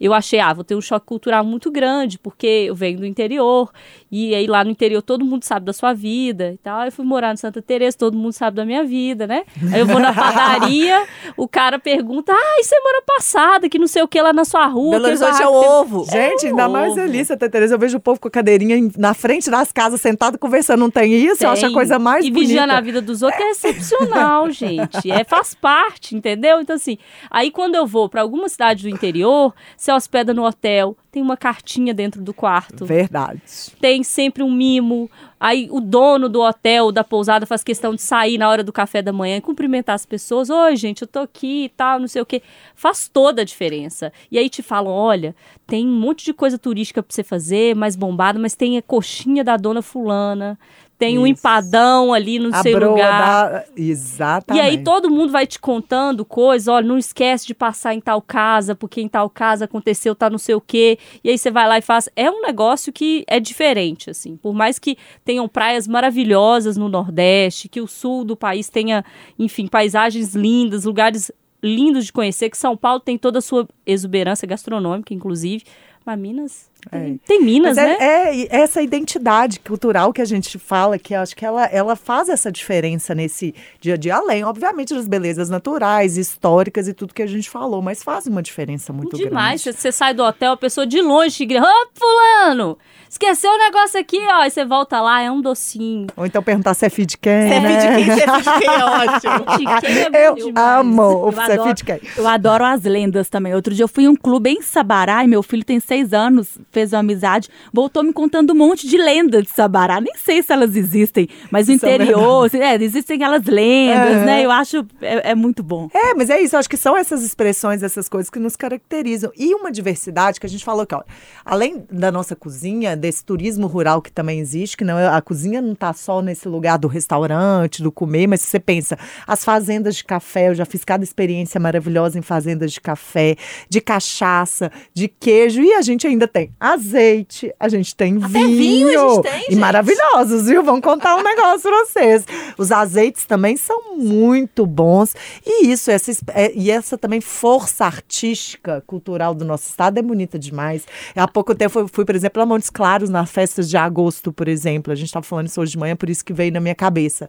eu 0.00 0.14
achei, 0.14 0.38
ah, 0.38 0.52
vou 0.54 0.62
ter 0.62 0.76
um 0.76 0.80
choque 0.80 1.04
cultural 1.04 1.44
muito 1.44 1.72
grande, 1.72 2.16
porque 2.20 2.46
eu 2.68 2.74
venho 2.74 2.98
do 3.00 3.04
interior, 3.06 3.68
e 4.12 4.32
aí 4.32 4.46
lá 4.46 4.62
no 4.62 4.70
interior 4.70 5.02
todo 5.02 5.24
mundo 5.24 5.42
sabe 5.42 5.66
da 5.66 5.72
sua 5.72 5.92
vida 5.92 6.52
e 6.52 6.58
tal. 6.58 6.84
Eu 6.84 6.92
fui 6.92 7.04
morar 7.04 7.32
no 7.32 7.36
Santa 7.36 7.60
Teresa, 7.60 7.96
todo 7.98 8.16
mundo 8.16 8.32
sabe 8.32 8.56
da 8.56 8.64
minha 8.64 8.84
vida, 8.84 9.26
né? 9.26 9.42
Aí 9.72 9.80
eu 9.80 9.86
vou 9.86 9.98
na 9.98 10.12
padaria, 10.14 11.04
o 11.36 11.48
cara 11.48 11.80
pergunta, 11.80 12.32
ah, 12.32 12.56
e 12.60 12.64
semana 12.64 13.02
passada, 13.04 13.68
que 13.68 13.76
não 13.78 13.88
sei 13.88 14.02
o 14.02 14.06
que 14.08 14.22
lá 14.22 14.32
na 14.32 14.44
sua 14.44 14.66
rua. 14.66 14.92
Belo 14.92 15.02
que 15.04 15.08
Horizonte 15.10 15.42
é 15.42 15.48
o 15.48 15.52
ovo. 15.52 16.04
Gente, 16.08 16.46
ainda 16.46 16.68
mais 16.68 16.92
ovo. 16.92 17.00
ali, 17.00 17.24
Santa 17.24 17.50
Teresa, 17.50 17.74
eu 17.74 17.78
vejo 17.80 17.96
o 17.96 18.00
povo 18.00 18.20
com 18.20 18.28
a 18.28 18.30
cadeirinha 18.30 18.76
em- 18.76 18.92
na 18.96 19.14
frente 19.14 19.50
das 19.50 19.72
casas, 19.72 20.00
sentado 20.00 20.38
conversando, 20.38 20.78
não 20.78 20.90
tem 20.90 21.12
isso? 21.12 21.42
Eu 21.44 21.50
acho 21.50 21.64
a 21.64 21.68
Tem. 21.68 21.74
coisa 21.74 21.98
mais 21.98 22.24
E 22.24 22.30
bonita. 22.30 22.46
vigiando 22.46 22.72
a 22.72 22.80
vida 22.80 23.02
dos 23.02 23.20
outros 23.22 23.42
é 23.42 23.50
excepcional, 23.50 24.48
gente. 24.52 25.10
É, 25.10 25.24
faz 25.48 25.54
parte, 25.54 26.14
entendeu? 26.16 26.60
Então, 26.60 26.76
assim, 26.76 26.98
aí 27.30 27.50
quando 27.50 27.74
eu 27.74 27.86
vou 27.86 28.08
pra 28.08 28.22
alguma 28.22 28.48
cidade 28.48 28.82
do 28.82 28.88
interior, 28.88 29.54
você 29.76 29.92
hospeda 29.92 30.34
no 30.34 30.44
hotel, 30.44 30.96
tem 31.10 31.22
uma 31.22 31.36
cartinha 31.36 31.94
dentro 31.94 32.22
do 32.22 32.34
quarto, 32.34 32.84
Verdade. 32.84 33.40
tem 33.80 34.02
sempre 34.02 34.42
um 34.42 34.50
mimo. 34.50 35.10
Aí 35.40 35.68
o 35.70 35.80
dono 35.80 36.28
do 36.28 36.40
hotel, 36.42 36.90
da 36.90 37.04
pousada, 37.04 37.46
faz 37.46 37.62
questão 37.62 37.94
de 37.94 38.02
sair 38.02 38.36
na 38.38 38.48
hora 38.48 38.62
do 38.64 38.72
café 38.72 39.00
da 39.00 39.12
manhã 39.12 39.36
e 39.36 39.40
cumprimentar 39.40 39.94
as 39.94 40.04
pessoas. 40.04 40.50
Oi, 40.50 40.76
gente, 40.76 41.02
eu 41.02 41.08
tô 41.08 41.20
aqui 41.20 41.64
e 41.64 41.68
tal, 41.68 42.00
não 42.00 42.08
sei 42.08 42.20
o 42.20 42.26
quê. 42.26 42.42
Faz 42.74 43.08
toda 43.08 43.42
a 43.42 43.44
diferença. 43.44 44.12
E 44.30 44.38
aí 44.38 44.48
te 44.50 44.62
falam: 44.62 44.92
olha, 44.92 45.34
tem 45.66 45.86
um 45.86 45.98
monte 45.98 46.24
de 46.24 46.34
coisa 46.34 46.58
turística 46.58 47.02
pra 47.02 47.14
você 47.14 47.22
fazer, 47.22 47.74
mais 47.76 47.94
bombada, 47.94 48.38
mas 48.38 48.54
tem 48.54 48.76
a 48.76 48.82
coxinha 48.82 49.44
da 49.44 49.56
dona 49.56 49.80
Fulana, 49.80 50.58
tem 50.98 51.16
um 51.16 51.26
Isso. 51.26 51.38
empadão 51.38 52.12
ali 52.12 52.40
no 52.40 52.52
A 52.52 52.62
seu 52.62 52.72
broa 52.72 52.90
lugar. 52.90 53.52
da... 53.52 53.64
Exatamente. 53.76 54.64
E 54.64 54.68
aí 54.68 54.82
todo 54.82 55.08
mundo 55.08 55.30
vai 55.30 55.46
te 55.46 55.58
contando 55.60 56.24
coisas, 56.24 56.66
olha, 56.66 56.86
não 56.86 56.98
esquece 56.98 57.46
de 57.46 57.54
passar 57.54 57.94
em 57.94 58.00
tal 58.00 58.20
casa, 58.20 58.74
porque 58.74 59.00
em 59.00 59.08
tal 59.08 59.30
casa 59.30 59.66
aconteceu, 59.66 60.14
tá 60.14 60.28
não 60.28 60.38
sei 60.38 60.56
o 60.56 60.60
quê. 60.60 60.98
E 61.22 61.30
aí 61.30 61.38
você 61.38 61.50
vai 61.50 61.68
lá 61.68 61.78
e 61.78 61.82
faz. 61.82 62.08
É 62.16 62.28
um 62.28 62.42
negócio 62.42 62.92
que 62.92 63.24
é 63.28 63.38
diferente, 63.38 64.10
assim. 64.10 64.36
Por 64.36 64.52
mais 64.52 64.78
que 64.78 64.98
tenham 65.24 65.48
praias 65.48 65.86
maravilhosas 65.86 66.76
no 66.76 66.88
Nordeste, 66.88 67.68
que 67.68 67.80
o 67.80 67.86
sul 67.86 68.24
do 68.24 68.36
país 68.36 68.68
tenha, 68.68 69.04
enfim, 69.38 69.68
paisagens 69.68 70.34
lindas, 70.34 70.84
lugares 70.84 71.30
lindos 71.62 72.06
de 72.06 72.12
conhecer, 72.12 72.50
que 72.50 72.58
São 72.58 72.76
Paulo 72.76 73.00
tem 73.00 73.16
toda 73.16 73.38
a 73.38 73.42
sua 73.42 73.68
exuberância 73.86 74.46
gastronômica, 74.46 75.14
inclusive. 75.14 75.62
Mas 76.04 76.18
Minas. 76.18 76.70
Tem, 76.90 77.20
tem 77.26 77.42
Minas, 77.42 77.76
Mas 77.76 77.86
né? 77.86 77.96
é, 78.00 78.28
é 78.28 78.36
e 78.36 78.48
essa 78.50 78.80
identidade 78.80 79.58
cultural 79.60 80.12
que 80.12 80.22
a 80.22 80.24
gente 80.24 80.58
fala, 80.58 80.98
que 80.98 81.12
eu 81.14 81.20
acho 81.20 81.34
que 81.34 81.44
ela, 81.44 81.64
ela 81.66 81.96
faz 81.96 82.28
essa 82.28 82.52
diferença 82.52 83.14
nesse 83.14 83.54
dia 83.80 83.94
a 83.94 83.96
dia, 83.96 84.16
além, 84.16 84.44
obviamente, 84.44 84.94
das 84.94 85.08
belezas 85.08 85.50
naturais, 85.50 86.16
históricas 86.16 86.86
e 86.88 86.94
tudo 86.94 87.12
que 87.12 87.22
a 87.22 87.26
gente 87.26 87.50
falou, 87.50 87.82
mas 87.82 88.02
faz 88.02 88.26
uma 88.26 88.42
diferença 88.42 88.92
muito 88.92 89.16
Demais. 89.16 89.62
grande. 89.62 89.76
Você, 89.76 89.90
você 89.90 89.92
sai 89.92 90.14
do 90.14 90.22
hotel, 90.22 90.52
a 90.52 90.56
pessoa 90.56 90.86
de 90.86 91.00
longe 91.02 91.36
te 91.36 91.46
grita, 91.46 91.66
ô, 91.66 91.88
fulano, 91.94 92.78
esqueceu 93.10 93.50
o 93.50 93.58
negócio 93.58 93.98
aqui, 94.00 94.18
ó. 94.30 94.42
Aí 94.42 94.50
você 94.50 94.64
volta 94.64 95.00
lá, 95.00 95.20
é 95.20 95.30
um 95.30 95.40
docinho. 95.40 96.06
Ou 96.16 96.26
então 96.26 96.42
perguntar 96.42 96.74
se 96.74 96.86
é 96.86 96.88
de 96.88 97.18
quem, 97.18 97.48
Chefe 97.48 97.60
né? 97.60 97.76
de 97.76 98.04
quem? 98.04 98.16
Chefe 98.18 98.42
de 98.42 98.58
quem 98.58 98.68
é 98.68 98.84
ótimo. 98.84 99.80
Quem 99.80 99.98
é 100.20 100.28
Eu 100.28 100.34
demais. 100.34 100.78
amo 100.78 101.28
o 101.28 101.32
se 101.32 101.40
é 101.52 101.74
de 101.74 101.84
quem. 101.84 102.00
Eu 102.16 102.26
adoro 102.26 102.64
as 102.64 102.82
lendas 102.82 103.28
também. 103.28 103.54
Outro 103.54 103.74
dia 103.74 103.84
eu 103.84 103.88
fui 103.88 104.04
em 104.04 104.08
um 104.08 104.16
clube 104.16 104.50
em 104.50 104.62
Sabará 104.62 105.24
e 105.24 105.28
meu 105.28 105.42
filho 105.42 105.64
tem 105.64 105.80
seis 105.80 106.12
anos, 106.12 106.58
fez 106.70 106.92
uma 106.92 107.00
amizade, 107.00 107.48
voltou 107.72 108.02
me 108.02 108.12
contando 108.12 108.52
um 108.52 108.56
monte 108.56 108.86
de 108.86 108.96
lendas 108.96 109.44
de 109.44 109.50
Sabará. 109.50 110.00
Nem 110.00 110.14
sei 110.16 110.42
se 110.42 110.52
elas 110.52 110.76
existem, 110.76 111.28
mas 111.50 111.68
no 111.68 111.78
São 111.78 111.88
interior, 111.88 112.50
é, 112.54 112.74
existem 112.82 113.16
aquelas 113.16 113.44
lendas, 113.44 114.16
Aham. 114.16 114.24
né? 114.24 114.44
Eu 114.44 114.50
acho 114.50 114.86
é, 115.00 115.30
é 115.30 115.34
muito 115.34 115.62
bom. 115.62 115.88
É, 115.94 116.14
mas 116.14 116.30
é 116.30 116.40
isso, 116.40 116.54
eu 116.54 116.60
acho 116.60 116.68
que 116.68 116.76
são 116.76 116.96
essas 116.96 117.22
expressões, 117.22 117.82
essas 117.82 118.08
coisas 118.08 118.30
que 118.30 118.38
nos 118.38 118.56
caracterizam. 118.56 119.32
E 119.36 119.54
uma 119.54 119.70
diversidade 119.70 120.40
que 120.40 120.46
a 120.46 120.48
gente 120.48 120.64
falou 120.64 120.86
que, 120.86 120.94
ó, 120.94 121.02
além 121.44 121.84
da 121.90 122.10
nossa 122.10 122.36
cozinha, 122.36 122.96
desse 122.96 123.24
turismo 123.24 123.66
rural 123.66 124.02
que 124.02 124.12
também 124.12 124.38
existe, 124.40 124.76
que 124.76 124.84
não 124.84 124.98
é, 124.98 125.08
a 125.08 125.20
cozinha 125.20 125.60
não 125.60 125.72
está 125.72 125.92
só 125.92 126.20
nesse 126.20 126.48
lugar 126.48 126.78
do 126.78 126.88
restaurante, 126.88 127.82
do 127.82 127.90
comer, 127.90 128.26
mas 128.26 128.40
se 128.40 128.48
você 128.48 128.60
pensa, 128.60 128.98
as 129.26 129.44
fazendas 129.44 129.96
de 129.96 130.04
café, 130.04 130.48
eu 130.48 130.54
já 130.54 130.64
fiz 130.64 130.84
cada 130.84 131.04
experiência 131.04 131.60
maravilhosa 131.60 132.18
em 132.18 132.22
fazendas 132.22 132.72
de 132.72 132.80
café, 132.80 133.36
de 133.68 133.80
cachaça, 133.80 134.70
de 134.92 135.08
queijo, 135.08 135.62
e 135.62 135.72
a 135.74 135.82
gente 135.82 136.06
ainda 136.06 136.26
tem 136.26 136.50
azeite, 136.60 137.52
a 137.58 137.68
gente 137.68 137.94
tem 137.94 138.16
Até 138.16 138.28
vinho 138.44 138.88
a 138.88 139.14
gente 139.14 139.22
tem, 139.22 139.40
e 139.40 139.44
gente. 139.52 139.56
maravilhosos, 139.56 140.46
viu? 140.46 140.62
Vamos 140.62 140.80
contar 140.80 141.16
um 141.16 141.22
negócio 141.22 141.62
pra 141.70 141.84
vocês. 141.86 142.24
Os 142.56 142.72
azeites 142.72 143.24
também 143.26 143.56
são 143.56 143.96
muito 143.96 144.66
bons. 144.66 145.14
E 145.46 145.66
isso, 145.68 145.90
essa, 145.90 146.10
es- 146.10 146.20
é- 146.34 146.52
e 146.54 146.70
essa 146.70 146.98
também 146.98 147.20
força 147.20 147.84
artística, 147.84 148.82
cultural 148.86 149.34
do 149.34 149.44
nosso 149.44 149.68
estado 149.68 149.98
é 149.98 150.02
bonita 150.02 150.38
demais. 150.38 150.84
Há 151.14 151.28
pouco 151.28 151.54
tempo 151.54 151.78
eu 151.78 151.88
fui, 151.88 152.04
por 152.04 152.14
exemplo, 152.16 152.42
a 152.42 152.46
Montes 152.46 152.70
Claros, 152.70 153.08
nas 153.10 153.30
festas 153.30 153.68
de 153.68 153.76
agosto, 153.76 154.32
por 154.32 154.48
exemplo. 154.48 154.92
A 154.92 154.96
gente 154.96 155.06
estava 155.06 155.24
falando 155.24 155.46
isso 155.46 155.60
hoje 155.60 155.72
de 155.72 155.78
manhã, 155.78 155.94
por 155.96 156.10
isso 156.10 156.24
que 156.24 156.32
veio 156.32 156.52
na 156.52 156.60
minha 156.60 156.74
cabeça. 156.74 157.28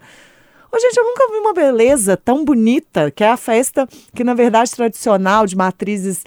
Ô, 0.71 0.79
gente, 0.79 0.97
eu 0.97 1.03
nunca 1.03 1.27
vi 1.31 1.37
uma 1.37 1.53
beleza 1.53 2.15
tão 2.15 2.45
bonita, 2.45 3.09
que 3.09 3.23
é 3.23 3.29
a 3.29 3.37
festa 3.37 3.87
que, 4.13 4.23
na 4.23 4.35
verdade, 4.35 4.69
tradicional, 4.71 5.47
de 5.47 5.55
matrizes 5.55 6.23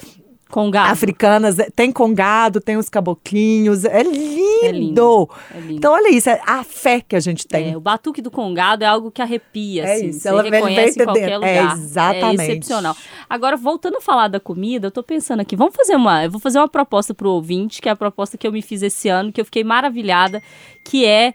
Com 0.52 0.70
gado. 0.70 0.92
africanas. 0.92 1.58
é, 1.58 1.70
Tem 1.70 1.90
congado, 1.90 2.60
tem 2.60 2.76
os 2.76 2.88
caboclinhos. 2.90 3.86
É 3.86 4.02
lindo! 4.02 4.60
É 4.62 4.70
lindo, 4.70 5.30
é 5.54 5.58
lindo. 5.60 5.72
Então, 5.72 5.94
olha 5.94 6.10
isso, 6.14 6.28
é 6.28 6.40
a 6.46 6.62
fé 6.62 7.00
que 7.00 7.16
a 7.16 7.20
gente 7.20 7.46
tem. 7.46 7.72
É, 7.72 7.76
o 7.76 7.80
batuque 7.80 8.20
do 8.20 8.30
congado 8.30 8.82
é 8.82 8.86
algo 8.86 9.10
que 9.10 9.22
arrepia, 9.22 9.84
É 9.84 9.94
assim. 9.94 10.08
isso, 10.08 10.20
Você 10.20 10.28
ela 10.28 10.42
reconhece 10.42 11.00
em 11.00 11.04
qualquer 11.04 11.20
entendendo. 11.22 11.44
É, 11.44 11.60
lugar. 11.62 11.76
exatamente. 11.78 12.40
É 12.42 12.44
excepcional. 12.44 12.94
Agora, 13.30 13.56
voltando 13.56 13.96
a 13.96 14.00
falar 14.02 14.28
da 14.28 14.38
comida, 14.38 14.88
eu 14.88 14.90
tô 14.90 15.02
pensando 15.02 15.40
aqui, 15.40 15.56
vamos 15.56 15.74
fazer 15.74 15.96
uma... 15.96 16.22
Eu 16.24 16.30
vou 16.30 16.38
fazer 16.38 16.58
uma 16.58 16.68
proposta 16.68 17.14
pro 17.14 17.30
ouvinte, 17.30 17.80
que 17.80 17.88
é 17.88 17.92
a 17.92 17.96
proposta 17.96 18.36
que 18.36 18.46
eu 18.46 18.52
me 18.52 18.60
fiz 18.60 18.82
esse 18.82 19.08
ano, 19.08 19.32
que 19.32 19.40
eu 19.40 19.46
fiquei 19.46 19.64
maravilhada, 19.64 20.42
que 20.84 21.06
é 21.06 21.32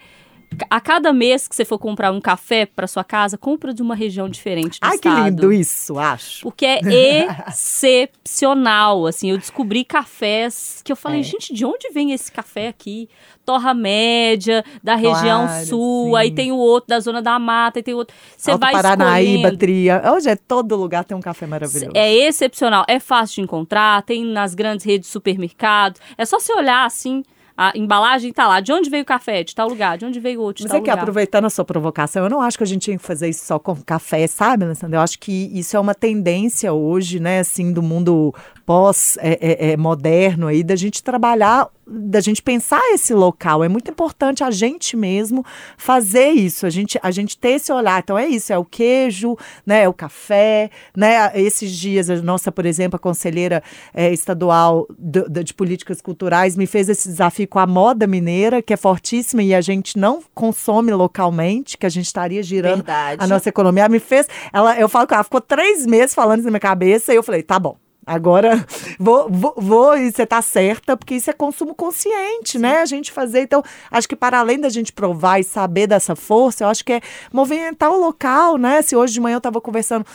a 0.69 0.79
cada 0.81 1.11
mês 1.13 1.47
que 1.47 1.55
você 1.55 1.63
for 1.65 1.77
comprar 1.77 2.11
um 2.11 2.19
café 2.21 2.65
para 2.65 2.87
sua 2.87 3.03
casa, 3.03 3.37
compra 3.37 3.73
de 3.73 3.81
uma 3.81 3.93
região 3.95 4.27
diferente 4.29 4.79
do 4.79 4.85
Ai, 4.85 4.95
estado. 4.95 5.15
que 5.15 5.21
lindo 5.29 5.53
isso, 5.53 5.99
acho. 5.99 6.41
Porque 6.43 6.65
é 6.65 7.27
excepcional, 7.47 9.05
assim, 9.05 9.29
eu 9.31 9.37
descobri 9.37 9.83
cafés 9.83 10.81
que 10.83 10.91
eu 10.91 10.95
falei, 10.95 11.19
É. 11.19 11.23
gente, 11.23 11.53
de 11.53 11.65
onde 11.65 11.89
vem 11.91 12.11
esse 12.11 12.31
café 12.31 12.67
aqui? 12.67 13.09
Torra 13.45 13.73
Média, 13.73 14.63
da 14.83 14.95
região 14.95 15.45
Claro, 15.47 15.65
sul, 15.67 16.09
sim. 16.11 16.15
aí 16.17 16.31
tem 16.31 16.51
o 16.51 16.57
outro 16.57 16.89
da 16.89 16.99
Zona 16.99 17.21
da 17.21 17.39
Mata, 17.39 17.79
aí 17.79 17.83
tem 17.83 17.93
outro. 17.93 18.13
Você 18.35 18.51
Alto 18.51 18.59
vai 18.59 18.73
Paranaíba, 18.73 19.31
escolhendo. 19.37 19.57
Tria. 19.57 20.11
Hoje 20.13 20.29
é 20.29 20.35
todo 20.35 20.75
lugar 20.75 21.05
tem 21.05 21.15
um 21.15 21.21
café 21.21 21.45
maravilhoso. 21.47 21.91
É 21.95 22.11
excepcional, 22.13 22.83
é 22.89 22.99
fácil 22.99 23.35
de 23.35 23.41
encontrar, 23.41 24.01
tem 24.03 24.25
nas 24.25 24.53
grandes 24.53 24.85
redes 24.85 25.07
de 25.07 25.13
supermercado. 25.13 25.97
É 26.17 26.25
só 26.25 26.39
você 26.39 26.51
olhar 26.53 26.85
assim, 26.85 27.23
a 27.57 27.71
embalagem 27.75 28.31
tá 28.31 28.47
lá. 28.47 28.59
De 28.59 28.71
onde 28.71 28.89
veio 28.89 29.01
o 29.01 29.05
café? 29.05 29.43
De 29.43 29.55
tal 29.55 29.67
lugar. 29.67 29.97
De 29.97 30.05
onde 30.05 30.19
veio 30.19 30.39
o 30.39 30.43
outro? 30.43 30.63
De 30.63 30.69
Você 30.69 30.75
tal 30.75 30.83
que 30.83 30.89
lugar. 30.91 31.01
aproveitando 31.01 31.45
a 31.45 31.49
sua 31.49 31.65
provocação, 31.65 32.23
eu 32.23 32.29
não 32.29 32.39
acho 32.41 32.57
que 32.57 32.63
a 32.63 32.67
gente 32.67 32.83
tinha 32.83 32.97
que 32.97 33.03
fazer 33.03 33.27
isso 33.27 33.43
só 33.45 33.57
com 33.57 33.75
café, 33.77 34.27
sabe, 34.27 34.65
Alessandra? 34.65 34.97
Eu 34.97 35.01
acho 35.01 35.17
que 35.17 35.49
isso 35.53 35.75
é 35.75 35.79
uma 35.79 35.95
tendência 35.95 36.71
hoje, 36.71 37.19
né, 37.19 37.39
assim, 37.39 37.73
do 37.73 37.81
mundo 37.81 38.33
pós-moderno 38.67 40.47
aí, 40.47 40.61
da 40.61 40.75
gente 40.75 41.01
trabalhar, 41.01 41.69
da 41.87 42.19
gente 42.19 42.41
pensar 42.43 42.81
esse 42.93 43.13
local. 43.13 43.63
É 43.63 43.69
muito 43.69 43.89
importante 43.89 44.43
a 44.43 44.51
gente 44.51 44.97
mesmo 44.97 45.45
fazer 45.77 46.31
isso, 46.31 46.65
a 46.65 46.69
gente, 46.69 46.99
a 47.01 47.09
gente 47.09 47.37
ter 47.37 47.51
esse 47.51 47.71
olhar. 47.71 47.97
Então 48.03 48.17
é 48.17 48.27
isso, 48.27 48.51
é 48.51 48.57
o 48.57 48.65
queijo, 48.65 49.37
né, 49.65 49.83
é 49.83 49.89
o 49.89 49.93
café, 49.93 50.69
né? 50.95 51.31
Esses 51.33 51.71
dias, 51.71 52.09
a 52.09 52.17
nossa, 52.17 52.51
por 52.51 52.65
exemplo, 52.65 52.97
a 52.97 52.99
conselheira 52.99 53.63
eh, 53.93 54.11
estadual 54.11 54.85
do- 54.99 55.29
de 55.41 55.53
políticas 55.53 56.01
culturais 56.01 56.57
me 56.57 56.67
fez 56.67 56.89
esse 56.89 57.07
desafio 57.07 57.47
com 57.47 57.59
a 57.59 57.65
moda 57.65 58.05
mineira, 58.05 58.61
que 58.61 58.73
é 58.73 58.77
fortíssima 58.77 59.41
e 59.41 59.55
a 59.55 59.61
gente 59.61 59.97
não 59.97 60.21
consome 60.35 60.91
localmente, 60.91 61.77
que 61.77 61.85
a 61.85 61.89
gente 61.89 62.07
estaria 62.07 62.43
girando 62.43 62.83
Verdade. 62.83 63.23
a 63.23 63.27
nossa 63.27 63.47
economia. 63.47 63.83
Ela 63.83 63.89
me 63.89 63.99
fez, 63.99 64.27
ela, 64.51 64.77
eu 64.77 64.89
falo 64.89 65.07
que 65.07 65.13
ela 65.13 65.23
ficou 65.23 65.39
três 65.39 65.85
meses 65.85 66.13
falando 66.13 66.39
isso 66.39 66.45
na 66.47 66.51
minha 66.51 66.59
cabeça 66.59 67.13
e 67.13 67.15
eu 67.15 67.23
falei, 67.23 67.41
tá 67.43 67.57
bom. 67.57 67.77
Agora 68.07 68.65
vou, 68.97 69.29
vou, 69.29 69.53
vou 69.57 69.97
e 69.97 70.09
você 70.09 70.25
tá 70.25 70.41
certa, 70.41 70.95
porque 70.95 71.15
isso 71.15 71.29
é 71.29 71.33
consumo 71.33 71.75
consciente, 71.75 72.57
né? 72.57 72.79
A 72.79 72.85
gente 72.85 73.11
fazer. 73.11 73.41
Então, 73.41 73.61
acho 73.91 74.07
que 74.07 74.15
para 74.15 74.39
além 74.39 74.59
da 74.59 74.69
gente 74.69 74.93
provar 74.93 75.39
e 75.39 75.43
saber 75.43 75.87
dessa 75.87 76.15
força, 76.15 76.63
eu 76.63 76.69
acho 76.69 76.85
que 76.85 76.93
é 76.93 77.01
movimentar 77.33 77.91
o 77.91 77.99
local, 77.99 78.57
né? 78.57 78.81
Se 78.81 78.95
hoje 78.95 79.13
de 79.13 79.19
manhã 79.19 79.35
eu 79.35 79.41
tava 79.41 79.59
conversando 79.59 80.05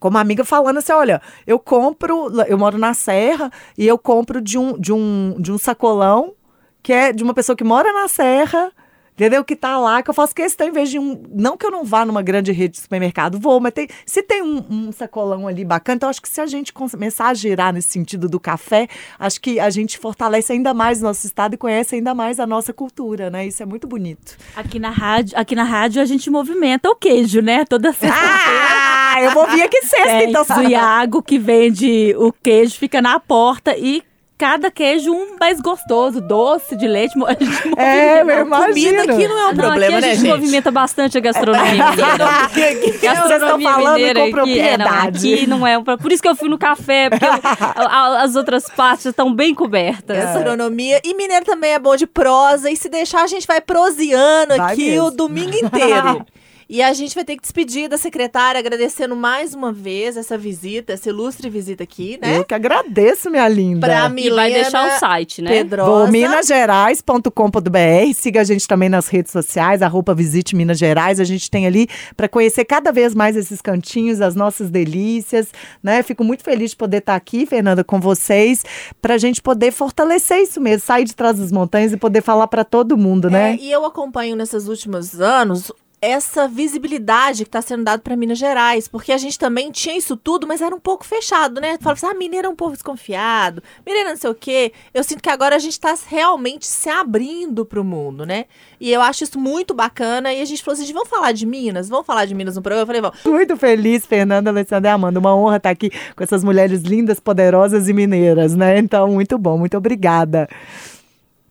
com 0.00 0.08
uma 0.08 0.20
amiga 0.20 0.44
falando 0.44 0.78
assim, 0.78 0.92
olha, 0.92 1.20
eu 1.46 1.58
compro, 1.58 2.28
eu 2.48 2.56
moro 2.56 2.78
na 2.78 2.94
Serra 2.94 3.52
e 3.76 3.86
eu 3.86 3.98
compro 3.98 4.40
de 4.40 4.58
um, 4.58 4.76
de 4.78 4.92
um, 4.92 5.36
de 5.38 5.52
um 5.52 5.58
sacolão 5.58 6.34
que 6.82 6.92
é 6.92 7.12
de 7.12 7.22
uma 7.22 7.32
pessoa 7.34 7.54
que 7.54 7.62
mora 7.62 7.92
na 7.92 8.08
Serra, 8.08 8.72
entendeu? 9.14 9.44
Que 9.44 9.54
tá 9.56 9.78
lá, 9.78 10.02
que 10.02 10.10
eu 10.10 10.14
faço 10.14 10.34
questão, 10.34 10.66
em 10.68 10.72
vez 10.72 10.90
de 10.90 10.98
um. 10.98 11.22
Não 11.32 11.56
que 11.56 11.66
eu 11.66 11.70
não 11.70 11.84
vá 11.84 12.04
numa 12.04 12.22
grande 12.22 12.52
rede 12.52 12.74
de 12.74 12.80
supermercado, 12.80 13.38
vou, 13.38 13.60
mas 13.60 13.72
tem, 13.72 13.88
se 14.06 14.22
tem 14.22 14.42
um, 14.42 14.64
um 14.70 14.92
sacolão 14.92 15.46
ali 15.46 15.64
bacana, 15.64 15.96
então 15.96 16.08
acho 16.08 16.20
que 16.22 16.28
se 16.28 16.40
a 16.40 16.46
gente 16.46 16.72
começar 16.72 17.28
a 17.28 17.34
girar 17.34 17.72
nesse 17.72 17.88
sentido 17.88 18.28
do 18.28 18.40
café, 18.40 18.88
acho 19.18 19.40
que 19.40 19.58
a 19.60 19.70
gente 19.70 19.98
fortalece 19.98 20.52
ainda 20.52 20.72
mais 20.74 21.00
o 21.00 21.04
nosso 21.04 21.26
estado 21.26 21.54
e 21.54 21.56
conhece 21.58 21.94
ainda 21.94 22.14
mais 22.14 22.40
a 22.40 22.46
nossa 22.46 22.72
cultura, 22.72 23.30
né? 23.30 23.46
Isso 23.46 23.62
é 23.62 23.66
muito 23.66 23.86
bonito. 23.86 24.36
Aqui 24.56 24.78
na 24.78 24.90
rádio, 24.90 25.38
aqui 25.38 25.54
na 25.54 25.64
rádio 25.64 26.00
a 26.02 26.04
gente 26.04 26.30
movimenta 26.30 26.88
o 26.88 26.96
queijo, 26.96 27.40
né? 27.40 27.64
Toda 27.64 27.92
sexta-feira. 27.94 28.82
Ah, 29.14 29.22
eu 29.22 29.30
vou 29.32 29.46
vir 29.48 29.62
aqui 29.62 29.82
sexta, 29.86 30.08
É 30.08 30.24
então. 30.24 30.44
o 30.58 30.62
Iago 30.62 31.22
que 31.22 31.38
vende 31.38 32.14
o 32.16 32.32
queijo 32.32 32.78
fica 32.78 33.02
na 33.02 33.20
porta 33.20 33.76
e 33.76 34.02
cada 34.42 34.72
queijo 34.72 35.12
um 35.12 35.36
mais 35.38 35.60
gostoso, 35.60 36.20
doce 36.20 36.74
de 36.74 36.88
leite. 36.88 37.12
a 37.24 37.30
gente 37.38 37.78
É, 37.78 38.24
movimenta. 38.24 38.32
eu 38.32 38.46
imagino. 38.46 38.96
Comida 38.96 39.12
aqui 39.12 39.28
não 39.28 39.38
é 39.38 39.44
um 39.44 39.52
Não, 39.52 39.54
problema, 39.54 39.76
aqui 39.76 39.94
a 39.94 40.00
né, 40.00 40.08
gente 40.14 40.20
gente? 40.22 40.30
movimenta 40.32 40.70
bastante 40.72 41.16
a 41.16 41.20
gastronomia 41.20 41.70
mineira. 41.90 42.26
Vocês 43.22 43.30
estão 43.42 43.60
falando 43.62 43.94
mineira 43.94 44.18
com 44.18 44.24
aqui, 44.24 44.32
propriedade. 44.32 44.64
É, 44.68 44.78
não, 44.78 45.34
aqui 45.36 45.46
não 45.46 45.66
é 45.66 45.78
um... 45.78 45.84
pro- 45.84 45.96
Por 45.96 46.10
isso 46.10 46.20
que 46.20 46.28
eu 46.28 46.34
fui 46.34 46.48
no 46.48 46.58
café, 46.58 47.08
porque 47.08 47.24
a- 47.24 47.86
a- 47.86 48.22
as 48.22 48.34
outras 48.34 48.64
partes 48.68 49.06
estão 49.06 49.32
bem 49.32 49.54
cobertas. 49.54 50.16
Gastronomia. 50.16 51.00
E 51.04 51.14
mineiro 51.14 51.44
também 51.44 51.72
é 51.74 51.78
bom 51.78 51.94
de 51.94 52.08
prosa. 52.08 52.68
E 52.68 52.76
se 52.76 52.88
deixar, 52.88 53.22
a 53.22 53.28
gente 53.28 53.46
vai 53.46 53.60
proseando 53.60 54.56
Vai 54.56 54.72
aqui 54.72 54.90
mesmo. 54.90 55.06
o 55.06 55.10
domingo 55.12 55.54
inteiro. 55.56 56.26
E 56.72 56.80
a 56.80 56.90
gente 56.94 57.14
vai 57.14 57.22
ter 57.22 57.36
que 57.36 57.42
despedir 57.42 57.86
da 57.86 57.98
secretária, 57.98 58.58
agradecendo 58.58 59.14
mais 59.14 59.52
uma 59.52 59.70
vez 59.70 60.16
essa 60.16 60.38
visita, 60.38 60.94
essa 60.94 61.10
ilustre 61.10 61.50
visita 61.50 61.84
aqui, 61.84 62.18
né? 62.18 62.38
Eu 62.38 62.46
que 62.46 62.54
agradeço, 62.54 63.30
minha 63.30 63.46
linda. 63.46 63.86
Pra 63.86 64.06
E 64.06 64.08
Milena 64.08 64.36
vai 64.36 64.52
deixar 64.54 64.86
o 64.86 64.98
site, 64.98 65.42
né? 65.42 65.50
Pedrosa. 65.50 66.10
Minasgerais.com.br, 66.10 68.14
siga 68.14 68.40
a 68.40 68.44
gente 68.44 68.66
também 68.66 68.88
nas 68.88 69.08
redes 69.08 69.30
sociais, 69.30 69.82
arroba 69.82 70.14
Visite 70.14 70.56
Minas 70.56 70.78
Gerais. 70.78 71.20
A 71.20 71.24
gente 71.24 71.50
tem 71.50 71.66
ali 71.66 71.86
para 72.16 72.26
conhecer 72.26 72.64
cada 72.64 72.90
vez 72.90 73.14
mais 73.14 73.36
esses 73.36 73.60
cantinhos, 73.60 74.22
as 74.22 74.34
nossas 74.34 74.70
delícias, 74.70 75.48
né? 75.82 76.02
Fico 76.02 76.24
muito 76.24 76.42
feliz 76.42 76.70
de 76.70 76.76
poder 76.78 77.00
estar 77.00 77.16
aqui, 77.16 77.44
Fernanda, 77.44 77.84
com 77.84 78.00
vocês, 78.00 78.64
para 79.02 79.12
a 79.12 79.18
gente 79.18 79.42
poder 79.42 79.72
fortalecer 79.72 80.38
isso 80.38 80.58
mesmo, 80.58 80.86
sair 80.86 81.04
de 81.04 81.14
trás 81.14 81.38
das 81.38 81.52
montanhas 81.52 81.92
e 81.92 81.98
poder 81.98 82.22
falar 82.22 82.46
para 82.46 82.64
todo 82.64 82.96
mundo, 82.96 83.28
né? 83.28 83.50
É, 83.50 83.56
e 83.56 83.70
eu 83.70 83.84
acompanho 83.84 84.34
nesses 84.34 84.68
últimos 84.68 85.20
anos 85.20 85.70
essa 86.02 86.48
visibilidade 86.48 87.44
que 87.44 87.48
está 87.48 87.62
sendo 87.62 87.84
dada 87.84 88.02
para 88.02 88.16
Minas 88.16 88.36
Gerais, 88.36 88.88
porque 88.88 89.12
a 89.12 89.16
gente 89.16 89.38
também 89.38 89.70
tinha 89.70 89.96
isso 89.96 90.16
tudo, 90.16 90.48
mas 90.48 90.60
era 90.60 90.74
um 90.74 90.80
pouco 90.80 91.06
fechado, 91.06 91.60
né? 91.60 91.78
Falava 91.80 91.92
assim, 91.92 92.06
ah, 92.06 92.18
mineiro 92.18 92.48
é 92.48 92.50
um 92.50 92.56
povo 92.56 92.72
desconfiado, 92.72 93.62
mineiro 93.86 94.08
não 94.08 94.16
sei 94.16 94.28
o 94.28 94.34
quê. 94.34 94.72
Eu 94.92 95.04
sinto 95.04 95.22
que 95.22 95.30
agora 95.30 95.54
a 95.54 95.60
gente 95.60 95.74
está 95.74 95.94
realmente 96.08 96.66
se 96.66 96.88
abrindo 96.88 97.64
para 97.64 97.80
o 97.80 97.84
mundo, 97.84 98.26
né? 98.26 98.46
E 98.80 98.90
eu 98.92 99.00
acho 99.00 99.22
isso 99.22 99.38
muito 99.38 99.72
bacana. 99.72 100.32
E 100.32 100.42
a 100.42 100.44
gente 100.44 100.60
falou 100.64 100.80
assim, 100.80 100.92
vamos 100.92 101.08
falar 101.08 101.30
de 101.30 101.46
Minas? 101.46 101.88
Vamos 101.88 102.04
falar 102.04 102.24
de 102.24 102.34
Minas 102.34 102.56
no 102.56 102.62
programa? 102.62 102.82
Eu 102.82 102.86
falei, 102.86 103.00
vamos. 103.00 103.18
Muito 103.24 103.56
feliz, 103.56 104.04
Fernanda, 104.04 104.50
Alessandra 104.50 104.90
e 104.90 104.92
Amanda. 104.92 105.20
Uma 105.20 105.36
honra 105.36 105.58
estar 105.58 105.70
aqui 105.70 105.90
com 106.16 106.24
essas 106.24 106.42
mulheres 106.42 106.82
lindas, 106.82 107.20
poderosas 107.20 107.88
e 107.88 107.92
mineiras, 107.92 108.56
né? 108.56 108.76
Então, 108.76 109.06
muito 109.06 109.38
bom, 109.38 109.56
muito 109.56 109.76
obrigada. 109.76 110.48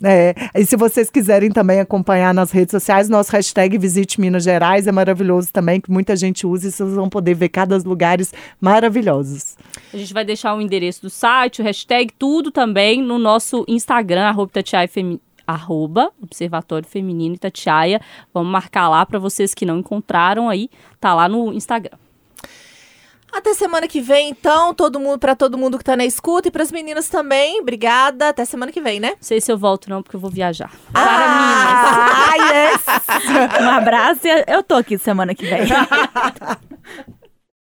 É, 0.04 0.34
e 0.56 0.66
se 0.66 0.76
vocês 0.76 1.10
quiserem 1.10 1.52
também 1.52 1.80
acompanhar 1.80 2.34
nas 2.34 2.52
redes 2.52 2.72
sociais, 2.72 3.08
nosso 3.08 3.32
hashtag 3.32 3.78
Visite 3.78 4.20
Minas 4.20 4.44
Gerais 4.44 4.88
é 4.88 4.92
maravilhoso 4.92 5.52
também, 5.52 5.80
que 5.80 5.92
muita 5.92 6.16
gente 6.16 6.46
usa 6.48 6.68
e 6.68 6.72
vocês 6.72 6.94
vão 6.94 7.10
poder 7.10 7.34
ver 7.34 7.50
cada 7.50 7.78
lugares 7.78 8.34
maravilhosos. 8.60 9.56
A 9.94 9.98
gente 9.98 10.14
vai 10.14 10.26
deixar 10.26 10.56
o 10.56 10.62
endereço 10.62 11.02
do 11.02 11.10
site, 11.10 11.62
o 11.62 11.64
hashtag, 11.64 12.12
tudo 12.18 12.52
também 12.52 13.02
no 13.02 13.18
nosso 13.18 13.64
Instagram, 13.68 14.24
arroba 14.24 14.52
arroba 15.48 16.12
Observatório 16.22 16.88
Feminino 16.88 17.36
Itatiaia. 17.36 18.00
Vamos 18.34 18.52
marcar 18.52 18.88
lá 18.90 19.06
para 19.06 19.20
vocês 19.20 19.54
que 19.54 19.66
não 19.66 19.80
encontraram 19.80 20.50
aí, 20.50 20.70
tá 21.00 21.14
lá 21.14 21.28
no 21.28 21.54
Instagram. 21.54 21.98
Até 23.32 23.54
semana 23.54 23.88
que 23.88 24.02
vem, 24.02 24.30
então, 24.30 24.74
todo 24.74 25.00
mundo, 25.00 25.17
para 25.17 25.36
todo 25.36 25.58
mundo 25.58 25.78
que 25.78 25.84
tá 25.84 25.96
na 25.96 26.06
escuta 26.06 26.50
e 26.50 26.52
para 26.52 26.63
as 26.63 26.72
meninas 26.72 27.08
também. 27.08 27.62
Obrigada. 27.62 28.30
Até 28.30 28.44
semana 28.44 28.72
que 28.72 28.82
vem, 28.82 29.00
né? 29.00 29.12
Não 29.12 29.17
sei 29.22 29.39
se 29.39 29.52
eu 29.52 29.58
volto 29.58 29.89
não, 29.89 30.04
porque 30.04 30.15
eu 30.15 30.20
vou 30.20 30.30
viajar. 30.30 30.72
Ah, 30.94 32.34
yes! 32.38 32.82
Um 33.62 33.70
abraço 33.70 34.28
e 34.28 34.44
eu 34.48 34.63
tô 34.63 34.76
aqui 34.76 34.98
semana 34.98 35.34
que 35.34 35.46
vem. 35.46 35.62